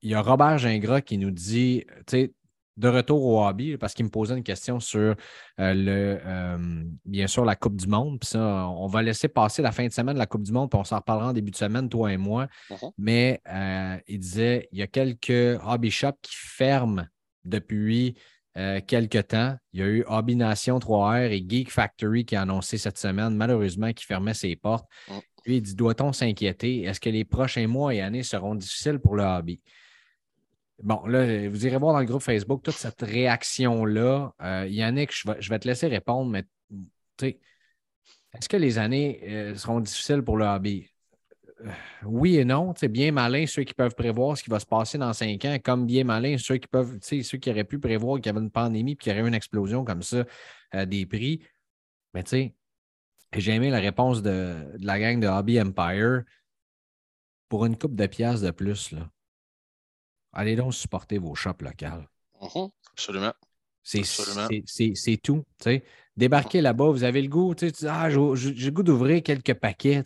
[0.00, 2.32] il y a Robert Gingras qui nous dit, tu sais,
[2.76, 5.14] de retour au hobby, parce qu'il me posait une question sur
[5.60, 6.58] euh, le,
[7.04, 8.18] bien sûr la Coupe du Monde.
[8.20, 10.70] Puis ça, on va laisser passer la fin de semaine de la Coupe du Monde,
[10.70, 12.48] puis on s'en reparlera en début de semaine, toi et moi.
[12.70, 12.92] Uh-huh.
[12.98, 13.40] Mais
[14.08, 17.04] il disait il y a quelques hobby shops qui ferment
[17.44, 18.16] depuis
[18.56, 19.56] euh, quelques temps.
[19.72, 23.34] Il y a eu Hobby Nation 3R et Geek Factory qui a annoncé cette semaine,
[23.34, 24.86] malheureusement, qui fermait ses portes.
[25.08, 25.18] Mm.
[25.42, 26.82] Puis il dit Doit-on s'inquiéter?
[26.82, 29.60] Est-ce que les prochains mois et années seront difficiles pour le hobby?
[30.82, 34.34] Bon, là, vous irez voir dans le groupe Facebook toute cette réaction-là.
[34.42, 36.44] Euh, Yannick, je vais, je vais, te laisser répondre, mais
[37.20, 40.88] est-ce que les années euh, seront difficiles pour le hobby?
[42.04, 42.74] oui et non.
[42.76, 45.56] C'est bien malin ceux qui peuvent prévoir ce qui va se passer dans cinq ans,
[45.62, 48.50] comme bien malin ceux qui peuvent, ceux qui auraient pu prévoir qu'il y avait une
[48.50, 50.24] pandémie et qu'il y aurait une explosion comme ça
[50.74, 51.42] euh, des prix.
[52.12, 52.54] Mais tu sais,
[53.32, 56.22] j'ai aimé la réponse de, la gang de Hobby Empire.
[57.48, 59.08] Pour une coupe de pièces de plus, là,
[60.34, 62.08] allez donc supporter vos shops locales.
[62.40, 62.70] Mm-hmm.
[62.92, 63.32] absolument.
[63.84, 65.44] C'est tout.
[66.16, 70.02] Débarquez là-bas, vous avez le goût, tu ah, j'ai le goût d'ouvrir quelques paquets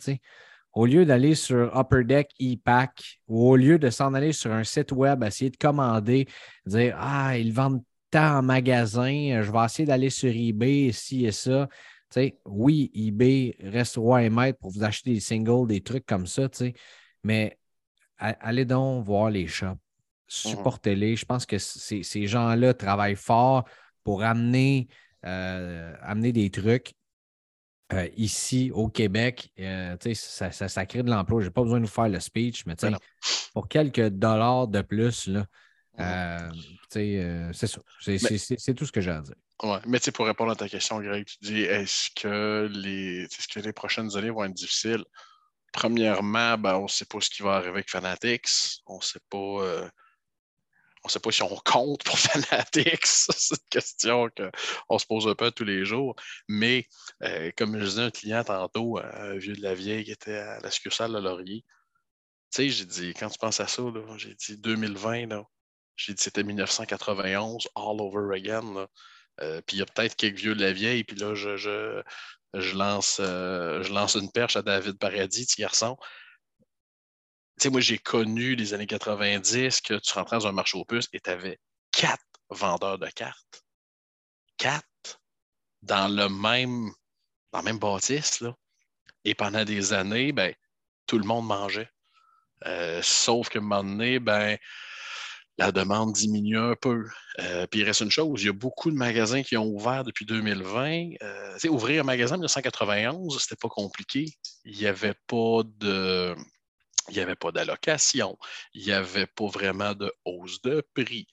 [0.73, 4.63] au lieu d'aller sur Upper Deck e-Pack ou au lieu de s'en aller sur un
[4.63, 6.27] site web, essayer de commander,
[6.65, 11.31] dire Ah, ils vendent tant en magasin, je vais essayer d'aller sur eBay, ici et
[11.31, 11.67] ça.
[12.45, 16.49] oui, eBay reste roi et maître pour vous acheter des singles, des trucs comme ça,
[17.23, 17.57] mais
[18.17, 19.77] allez donc voir les shops.
[20.29, 21.15] Supportez-les.
[21.15, 23.65] Je pense que ces gens-là travaillent fort
[24.03, 24.87] pour amener,
[25.25, 26.93] euh, amener des trucs.
[27.91, 31.41] Euh, ici au Québec, euh, ça, ça, crée de l'emploi.
[31.41, 32.95] Je n'ai pas besoin de vous faire le speech, mais ben
[33.51, 35.47] pour quelques dollars de plus, là,
[35.99, 36.51] euh,
[36.87, 37.81] c'est ça.
[37.99, 39.33] C'est tout ce que j'ai à dire.
[39.63, 43.59] Ouais, mais pour répondre à ta question, Greg, tu dis est-ce que les ce que
[43.59, 45.03] les prochaines années vont être difficiles?
[45.73, 48.81] Premièrement, ben, on ne sait pas ce qui va arriver avec Fanatics.
[48.85, 49.89] On ne sait pas
[51.09, 53.05] ne sait pas si on compte pour Fanatics.
[53.05, 56.15] C'est une question qu'on se pose un peu tous les jours.
[56.47, 56.87] Mais
[57.23, 60.59] euh, comme je disais un client tantôt, un vieux de la vieille qui était à
[60.59, 61.65] la succursale de Laurier,
[62.51, 63.83] tu sais, j'ai dit, quand tu penses à ça,
[64.17, 65.43] j'ai dit 2020,
[65.95, 68.87] j'ai dit c'était 1991, all over again.
[69.41, 72.77] Euh, puis il y a peut-être quelques vieux de la vieille, puis là, je, je,
[72.77, 75.97] lance, euh, je lance une perche à David Paradis, petit garçon
[77.63, 81.07] sais, moi, j'ai connu les années 90 que tu rentrais dans un marché aux puces
[81.13, 81.59] et tu avais
[81.91, 83.63] quatre vendeurs de cartes.
[84.57, 84.85] Quatre
[85.81, 86.91] dans le même,
[87.53, 88.41] dans même bâtisse.
[88.41, 88.53] Là.
[89.25, 90.53] Et pendant des années, ben,
[91.05, 91.89] tout le monde mangeait.
[92.65, 94.57] Euh, sauf qu'à un moment donné, ben,
[95.57, 97.05] la demande diminue un peu.
[97.39, 100.03] Euh, puis il reste une chose, il y a beaucoup de magasins qui ont ouvert
[100.03, 101.11] depuis 2020.
[101.21, 104.25] Euh, ouvrir un magasin en 1991, c'était pas compliqué.
[104.63, 106.35] Il n'y avait pas de
[107.09, 108.37] il n'y avait pas d'allocation,
[108.73, 111.27] il n'y avait pas vraiment de hausse de prix.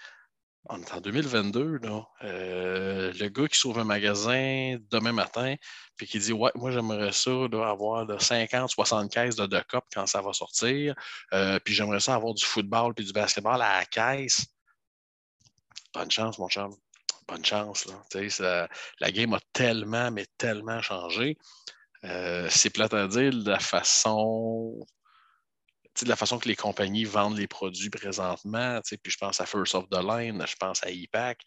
[0.68, 1.78] En 2022,
[2.24, 5.54] euh, le gars qui sauve un magasin demain matin,
[5.96, 9.62] puis qui dit Ouais, moi j'aimerais ça avoir de 50, 60 caisses de deux
[9.94, 10.96] quand ça va sortir,
[11.32, 14.44] euh, puis j'aimerais ça avoir du football puis du basketball à la caisse.
[15.94, 16.74] Bonne chance, mon chum.
[17.28, 17.86] Bonne chance.
[19.00, 21.38] la game a tellement, mais tellement changé.
[22.04, 24.86] Euh, c'est plate à dire la façon
[26.04, 29.74] de la façon que les compagnies vendent les produits présentement, puis je pense à First
[29.74, 31.40] of the Line, je pense à ePack,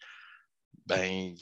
[0.86, 1.34] ben,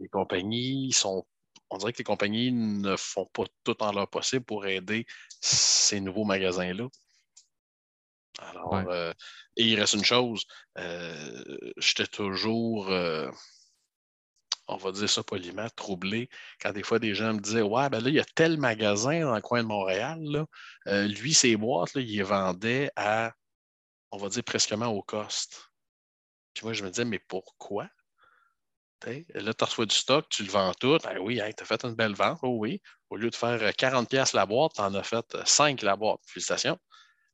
[0.00, 1.26] les compagnies sont.
[1.70, 5.06] On dirait que les compagnies ne font pas tout en leur possible pour aider
[5.40, 6.86] ces nouveaux magasins-là.
[8.38, 9.12] Alors, euh,
[9.56, 10.44] et il reste une chose,
[10.78, 11.44] euh,
[11.76, 12.90] j'étais toujours.
[12.90, 13.30] Euh,
[14.74, 16.28] on va dire ça poliment, troublé,
[16.60, 19.20] quand des fois des gens me disaient Ouais, ben là, il y a tel magasin
[19.20, 20.46] dans le coin de Montréal.
[20.88, 23.32] Euh, lui, ses boîtes, là, il les vendait à,
[24.10, 25.70] on va dire, presquement au cost.
[26.54, 27.88] Puis moi, je me disais Mais pourquoi?
[29.34, 30.98] là, tu reçois du stock, tu le vends tout.
[31.02, 32.80] Ben oui, tu as fait une belle vente, oh oui.
[33.10, 35.96] Au lieu de faire 40$ euh, la boîte, tu en as fait 5 euh, la
[35.96, 36.20] boîte.
[36.26, 36.78] Félicitations.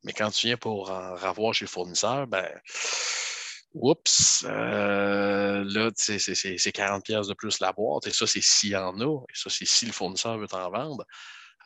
[0.05, 2.49] Mais quand tu viens pour en ravoir chez le fournisseur, ben
[3.81, 8.76] oups, euh, là, c'est 40 pièces de plus la boîte, et ça, c'est s'il y
[8.76, 11.05] en a, et ça, c'est si le fournisseur veut t'en vendre.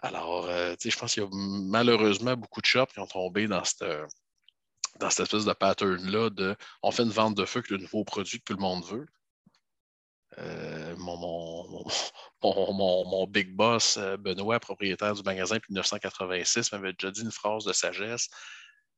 [0.02, 3.84] Alors, je pense qu'il y a malheureusement beaucoup de shops qui ont tombé dans cette,
[4.98, 8.04] dans cette espèce de pattern-là de on fait une vente de feu avec le nouveau
[8.04, 9.06] produit que tout le monde veut.
[10.38, 11.84] Euh, mon,
[12.42, 17.64] mon, big boss, euh, Benoît, propriétaire du magasin depuis 1986, m'avait déjà dit une phrase
[17.64, 18.28] de sagesse.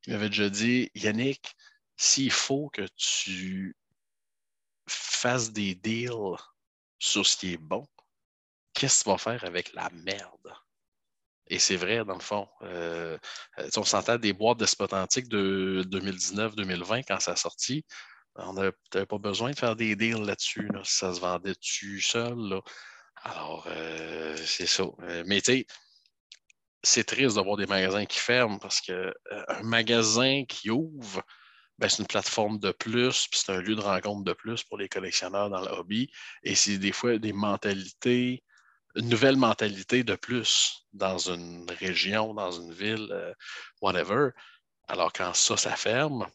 [0.07, 1.55] Il m'avait déjà dit Yannick,
[1.97, 3.75] s'il faut que tu
[4.87, 6.37] fasses des deals
[6.99, 7.87] sur ce qui est bon,
[8.73, 10.53] qu'est-ce que tu vas faire avec la merde?
[11.47, 12.47] Et c'est vrai, dans le fond.
[12.63, 13.17] Euh,
[13.77, 17.85] on s'entend des boîtes de spot antique de 2019-2020 quand ça a sorti.
[18.35, 20.69] On n'avait pas besoin de faire des deals là-dessus.
[20.83, 22.59] Ça se vendait dessus seul.
[23.23, 24.83] Alors, euh, c'est ça.
[25.03, 25.67] Euh, mais tu sais,
[26.83, 31.23] c'est triste d'avoir des magasins qui ferment parce qu'un euh, magasin qui ouvre,
[31.77, 34.77] ben, c'est une plateforme de plus, puis c'est un lieu de rencontre de plus pour
[34.77, 36.09] les collectionneurs dans le hobby.
[36.43, 38.43] Et c'est des fois des mentalités,
[38.95, 43.33] une nouvelle mentalité de plus dans une région, dans une ville,
[43.81, 44.29] whatever.
[44.87, 46.27] Alors, quand ça, ça ferme,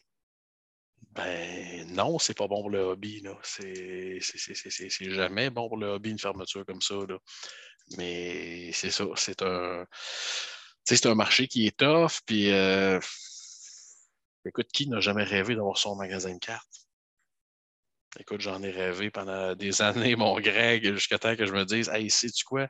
[1.13, 3.23] ben non, c'est pas bon pour le hobby.
[3.43, 4.19] C'est
[5.11, 6.95] jamais bon pour le hobby une fermeture comme ça.
[7.97, 9.85] Mais c'est ça, c'est un.
[10.83, 12.21] C'est un marché qui est tough.
[12.25, 12.99] Puis euh,
[14.45, 16.87] écoute, qui n'a jamais rêvé d'avoir son magasin de cartes?
[18.19, 21.89] Écoute, j'en ai rêvé pendant des années, mon Greg, jusqu'à temps que je me dise
[21.89, 22.67] Hey, sais-tu quoi?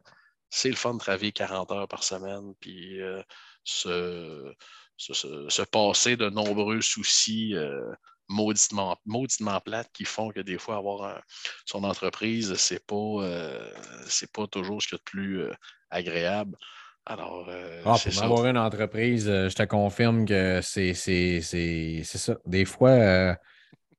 [0.49, 3.24] C'est le fun de travailler 40 heures par semaine, puis euh,
[3.63, 4.53] se,
[4.97, 7.55] se, passer de nombreux soucis.
[7.55, 7.91] Euh,
[8.28, 11.22] mauditement, mauditement plates qui font que des fois, avoir
[11.65, 13.74] son entreprise, ce n'est pas, euh,
[14.34, 15.43] pas toujours ce qu'il y a de plus
[15.89, 16.57] agréable.
[17.06, 22.36] Alors, euh, ah, pour avoir une entreprise, je te confirme que c'est ça.
[22.45, 23.36] Des fois,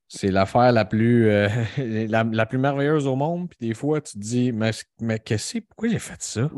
[0.07, 1.27] c'est l'affaire la plus
[1.77, 3.49] la, plus merveilleuse au monde.
[3.49, 6.49] Puis des fois, tu te dis, mais, mais qu'est-ce pourquoi j'ai fait ça?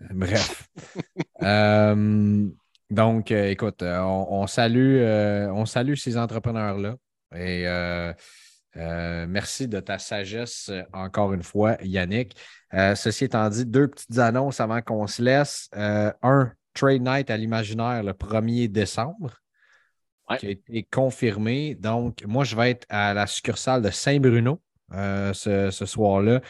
[0.10, 0.68] Bref.
[2.94, 6.96] Donc, euh, écoute, euh, on, salue, euh, on salue ces entrepreneurs-là.
[7.34, 7.64] Et
[8.74, 12.36] merci de ta sagesse encore une fois, Yannick.
[12.72, 15.68] ceci étant dit, deux petites annonces avant qu'on se laisse.
[15.74, 19.30] un, Trade Night à l'imaginaire le 1er décembre.
[20.38, 21.76] qui a été confirmé.
[21.76, 24.60] Donc, moi, je vais être à la succursale de Saint-Bruno
[24.90, 26.40] ce, soir-là.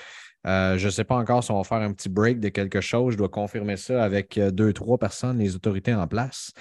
[0.46, 2.80] Euh, je ne sais pas encore si on va faire un petit break de quelque
[2.80, 3.12] chose.
[3.12, 6.52] Je dois confirmer ça avec euh, deux, trois personnes, les autorités en place.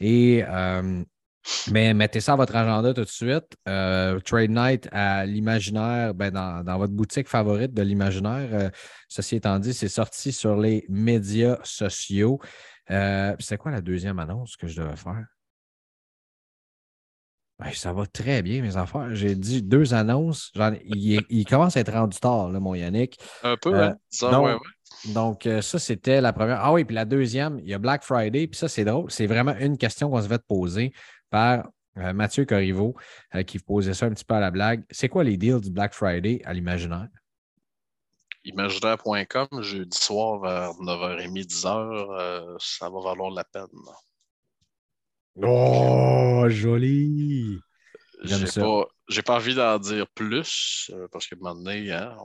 [0.00, 1.02] Et euh,
[1.70, 3.56] mais mettez ça à votre agenda tout de suite.
[3.64, 8.70] Trade Night à l'imaginaire, ben dans, votre boutique favorite de l'imaginaire.
[9.08, 12.40] ceci étant dit, c'est sorti sur les médias sociaux.
[12.88, 15.24] c'est quoi la deuxième annonce que je devais faire?
[17.60, 19.14] Ben, ça va très bien, mes affaires.
[19.14, 20.50] J'ai dit deux annonces.
[20.84, 23.18] Il, commence à être rendu tard, là, mon Yannick.
[23.42, 23.96] Un peu, hein?
[25.12, 26.60] donc, euh, ça, c'était la première.
[26.62, 28.46] Ah oui, puis la deuxième, il y a Black Friday.
[28.46, 29.10] Puis ça, c'est drôle.
[29.10, 30.92] C'est vraiment une question qu'on se fait poser
[31.30, 32.96] par euh, Mathieu Corriveau,
[33.46, 34.84] qui posait ça un petit peu à la blague.
[34.90, 37.08] C'est quoi les deals du Black Friday à l'imaginaire?
[38.44, 43.66] Imaginaire.com, jeudi soir vers 9h30, 10h, ça va valoir la peine.
[45.36, 47.60] Oh, joli!
[48.22, 48.86] J'ai pas,
[49.24, 52.16] pas envie d'en dire plus euh, parce que maintenant, hein,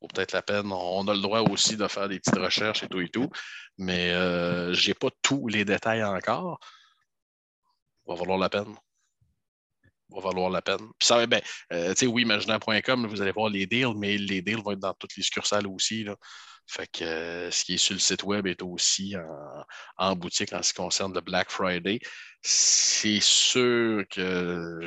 [0.00, 0.70] on, peut-être la peine.
[0.72, 3.30] On a le droit aussi de faire des petites recherches et tout et tout,
[3.78, 6.60] mais euh, j'ai pas tous les détails encore.
[8.06, 8.74] Va valoir la peine.
[10.10, 10.90] Va valoir la peine.
[10.98, 11.40] Puis ça, ben,
[11.72, 15.16] euh, oui, imaginaire.com, vous allez voir les deals, mais les deals vont être dans toutes
[15.16, 16.06] les succursales aussi.
[16.66, 19.14] Fait que euh, ce qui est sur le site web est aussi
[19.98, 21.98] en, boutique en ce qui concerne le Black Friday.
[22.42, 24.80] C'est sûr que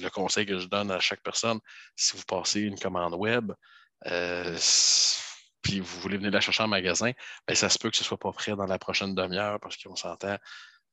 [0.00, 1.60] le conseil que je donne à chaque personne,
[1.94, 3.52] si vous passez une commande web,
[4.06, 4.58] euh,
[5.62, 7.12] puis vous voulez venir la chercher en magasin,
[7.46, 9.76] ben, ça se peut que ce ne soit pas prêt dans la prochaine demi-heure parce
[9.76, 10.36] qu'on s'entend.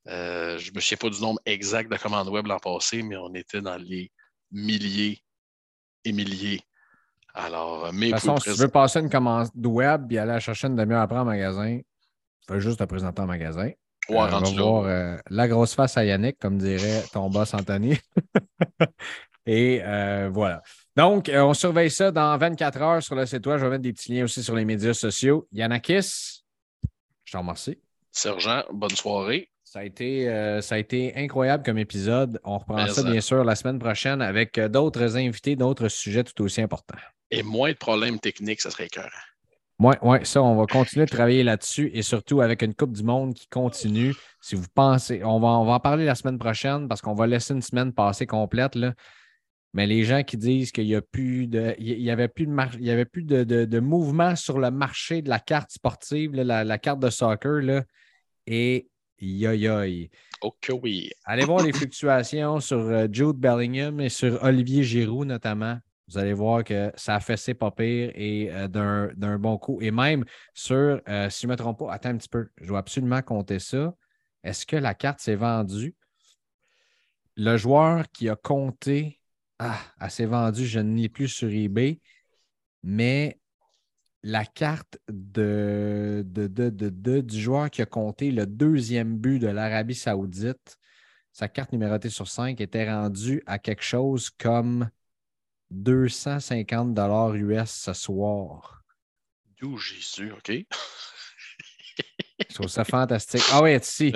[0.06, 3.16] Euh, je ne me souviens pas du nombre exact de commandes web l'an passé, mais
[3.16, 4.10] on était dans les
[4.50, 5.22] milliers
[6.04, 6.60] et milliers
[7.34, 10.38] alors, euh, mais de toute façon, si tu veux passer une commande web et aller
[10.38, 11.80] chercher une demi-heure après en magasin,
[12.48, 13.70] fais juste te présenter en magasin.
[14.08, 17.52] Ouais, euh, on va voir euh, la grosse face à Yannick, comme dirait ton boss
[17.54, 17.98] Anthony.
[19.46, 19.80] et
[20.30, 20.62] voilà.
[20.96, 23.58] Donc, on surveille ça dans 24 heures sur le site web.
[23.58, 25.48] Je vais mettre des petits liens aussi sur les médias sociaux.
[25.50, 26.44] Yannakis,
[27.24, 27.78] je te remercie.
[28.12, 29.50] Sergent, bonne soirée.
[29.74, 32.40] Ça a, été, ça a été incroyable comme épisode.
[32.44, 36.62] On reprend ça, bien sûr, la semaine prochaine avec d'autres invités, d'autres sujets tout aussi
[36.62, 36.96] importants
[37.34, 39.08] et moins de problèmes techniques, ça serait écœurant.
[39.80, 43.02] Oui, ouais, ça, on va continuer de travailler là-dessus et surtout avec une Coupe du
[43.02, 44.14] Monde qui continue.
[44.40, 47.26] Si vous pensez, on va, on va en parler la semaine prochaine parce qu'on va
[47.26, 48.76] laisser une semaine passer complète.
[48.76, 48.94] Là.
[49.72, 51.74] Mais les gens qui disent qu'il n'y a plus de.
[51.78, 55.28] Il y avait plus de, il y avait plus de, mouvement sur le marché de
[55.28, 57.82] la carte sportive, la, carte de soccer, là,
[58.46, 58.86] et
[59.24, 60.08] yo yo.
[60.42, 61.10] Ok, oui.
[61.24, 65.78] Allez voir les fluctuations sur euh, Jude Bellingham et sur Olivier Giroud notamment.
[66.08, 69.80] Vous allez voir que ça a fessé pas pire et euh, d'un bon coup.
[69.80, 72.66] Et même sur, euh, si je ne me trompe pas, attends un petit peu, je
[72.66, 73.94] dois absolument compter ça.
[74.42, 75.94] Est-ce que la carte s'est vendue?
[77.36, 79.18] Le joueur qui a compté
[79.58, 82.00] ah, elle s'est vendue, je ne l'ai plus sur eBay,
[82.82, 83.38] mais
[84.24, 90.78] la carte de, de, du joueur qui a compté le deuxième but de l'Arabie Saoudite,
[91.30, 94.88] sa carte numérotée sur 5 était rendue à quelque chose comme
[95.72, 96.98] 250
[97.34, 98.82] US ce soir.
[99.60, 100.52] D'où Jésus, OK.
[102.48, 103.42] je trouve ça fantastique.
[103.52, 104.10] Ah oui, ici.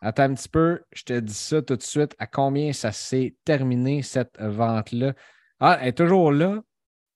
[0.00, 2.14] Attends un petit peu, je te dis ça tout de suite.
[2.18, 5.12] À combien ça s'est terminé cette vente-là?
[5.60, 6.62] Ah, elle est toujours là.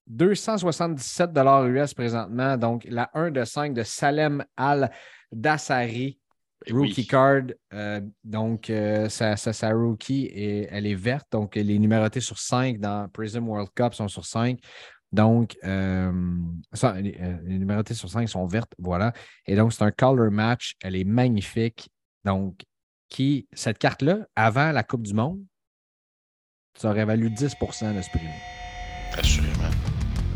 [0.07, 1.31] 277
[1.67, 2.57] US présentement.
[2.57, 6.19] Donc, la 1 de 5 de Salem Al-Dassari.
[6.65, 7.43] Eh rookie card.
[7.73, 11.27] Euh, donc, euh, sa, rookie, et elle est verte.
[11.31, 14.59] Donc, elle est numérotée sur 5 dans Prism World Cup, sont sur 5.
[15.11, 16.11] Donc, euh,
[16.95, 19.13] les, les numérotées sur 5 sont vertes, voilà.
[19.45, 20.75] Et donc, c'est un color match.
[20.81, 21.89] Elle est magnifique.
[22.23, 22.63] Donc,
[23.09, 25.43] qui, cette carte-là, avant la Coupe du Monde,
[26.75, 28.27] ça aurait valu 10 de ce prix.
[29.15, 29.92] Assurément.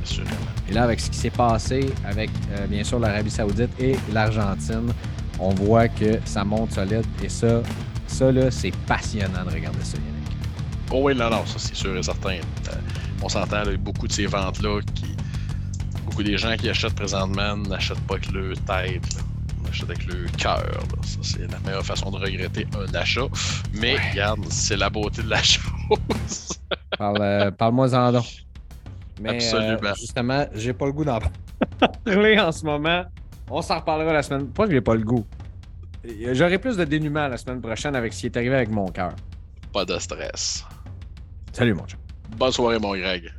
[0.08, 0.32] Assurément.
[0.70, 4.94] Et là, avec ce qui s'est passé avec, euh, bien sûr, l'Arabie Saoudite et l'Argentine,
[5.40, 7.06] on voit que ça monte solide.
[7.22, 7.62] Et ça,
[8.08, 10.38] ça là, c'est passionnant de regarder ça, Yannick.
[10.92, 12.38] Oh oui, non, non, ça, c'est sûr et certain.
[12.38, 12.76] Euh,
[13.22, 15.16] on s'entend, beaucoup de ces ventes-là, qui,
[16.06, 19.18] beaucoup des gens qui achètent présentement n'achètent pas que le tête
[19.70, 20.64] achète avec le cœur.
[21.04, 23.28] Ça, c'est la meilleure façon de regretter un achat.
[23.74, 25.60] Mais regarde, c'est la beauté de la chose.
[27.02, 28.26] Euh, parle-moi-en donc.
[29.20, 29.80] Mais, Absolument.
[29.84, 31.20] Euh, justement, j'ai pas le goût d'en
[32.06, 33.04] parler en ce moment.
[33.50, 34.48] On s'en reparlera la semaine.
[34.48, 35.26] Pas que j'ai pas le goût.
[36.32, 39.14] J'aurai plus de dénouement la semaine prochaine avec ce qui est arrivé avec mon cœur.
[39.74, 40.66] Pas de stress.
[41.52, 41.98] Salut, mon chat.
[42.38, 43.32] Bonne soirée, mon Greg.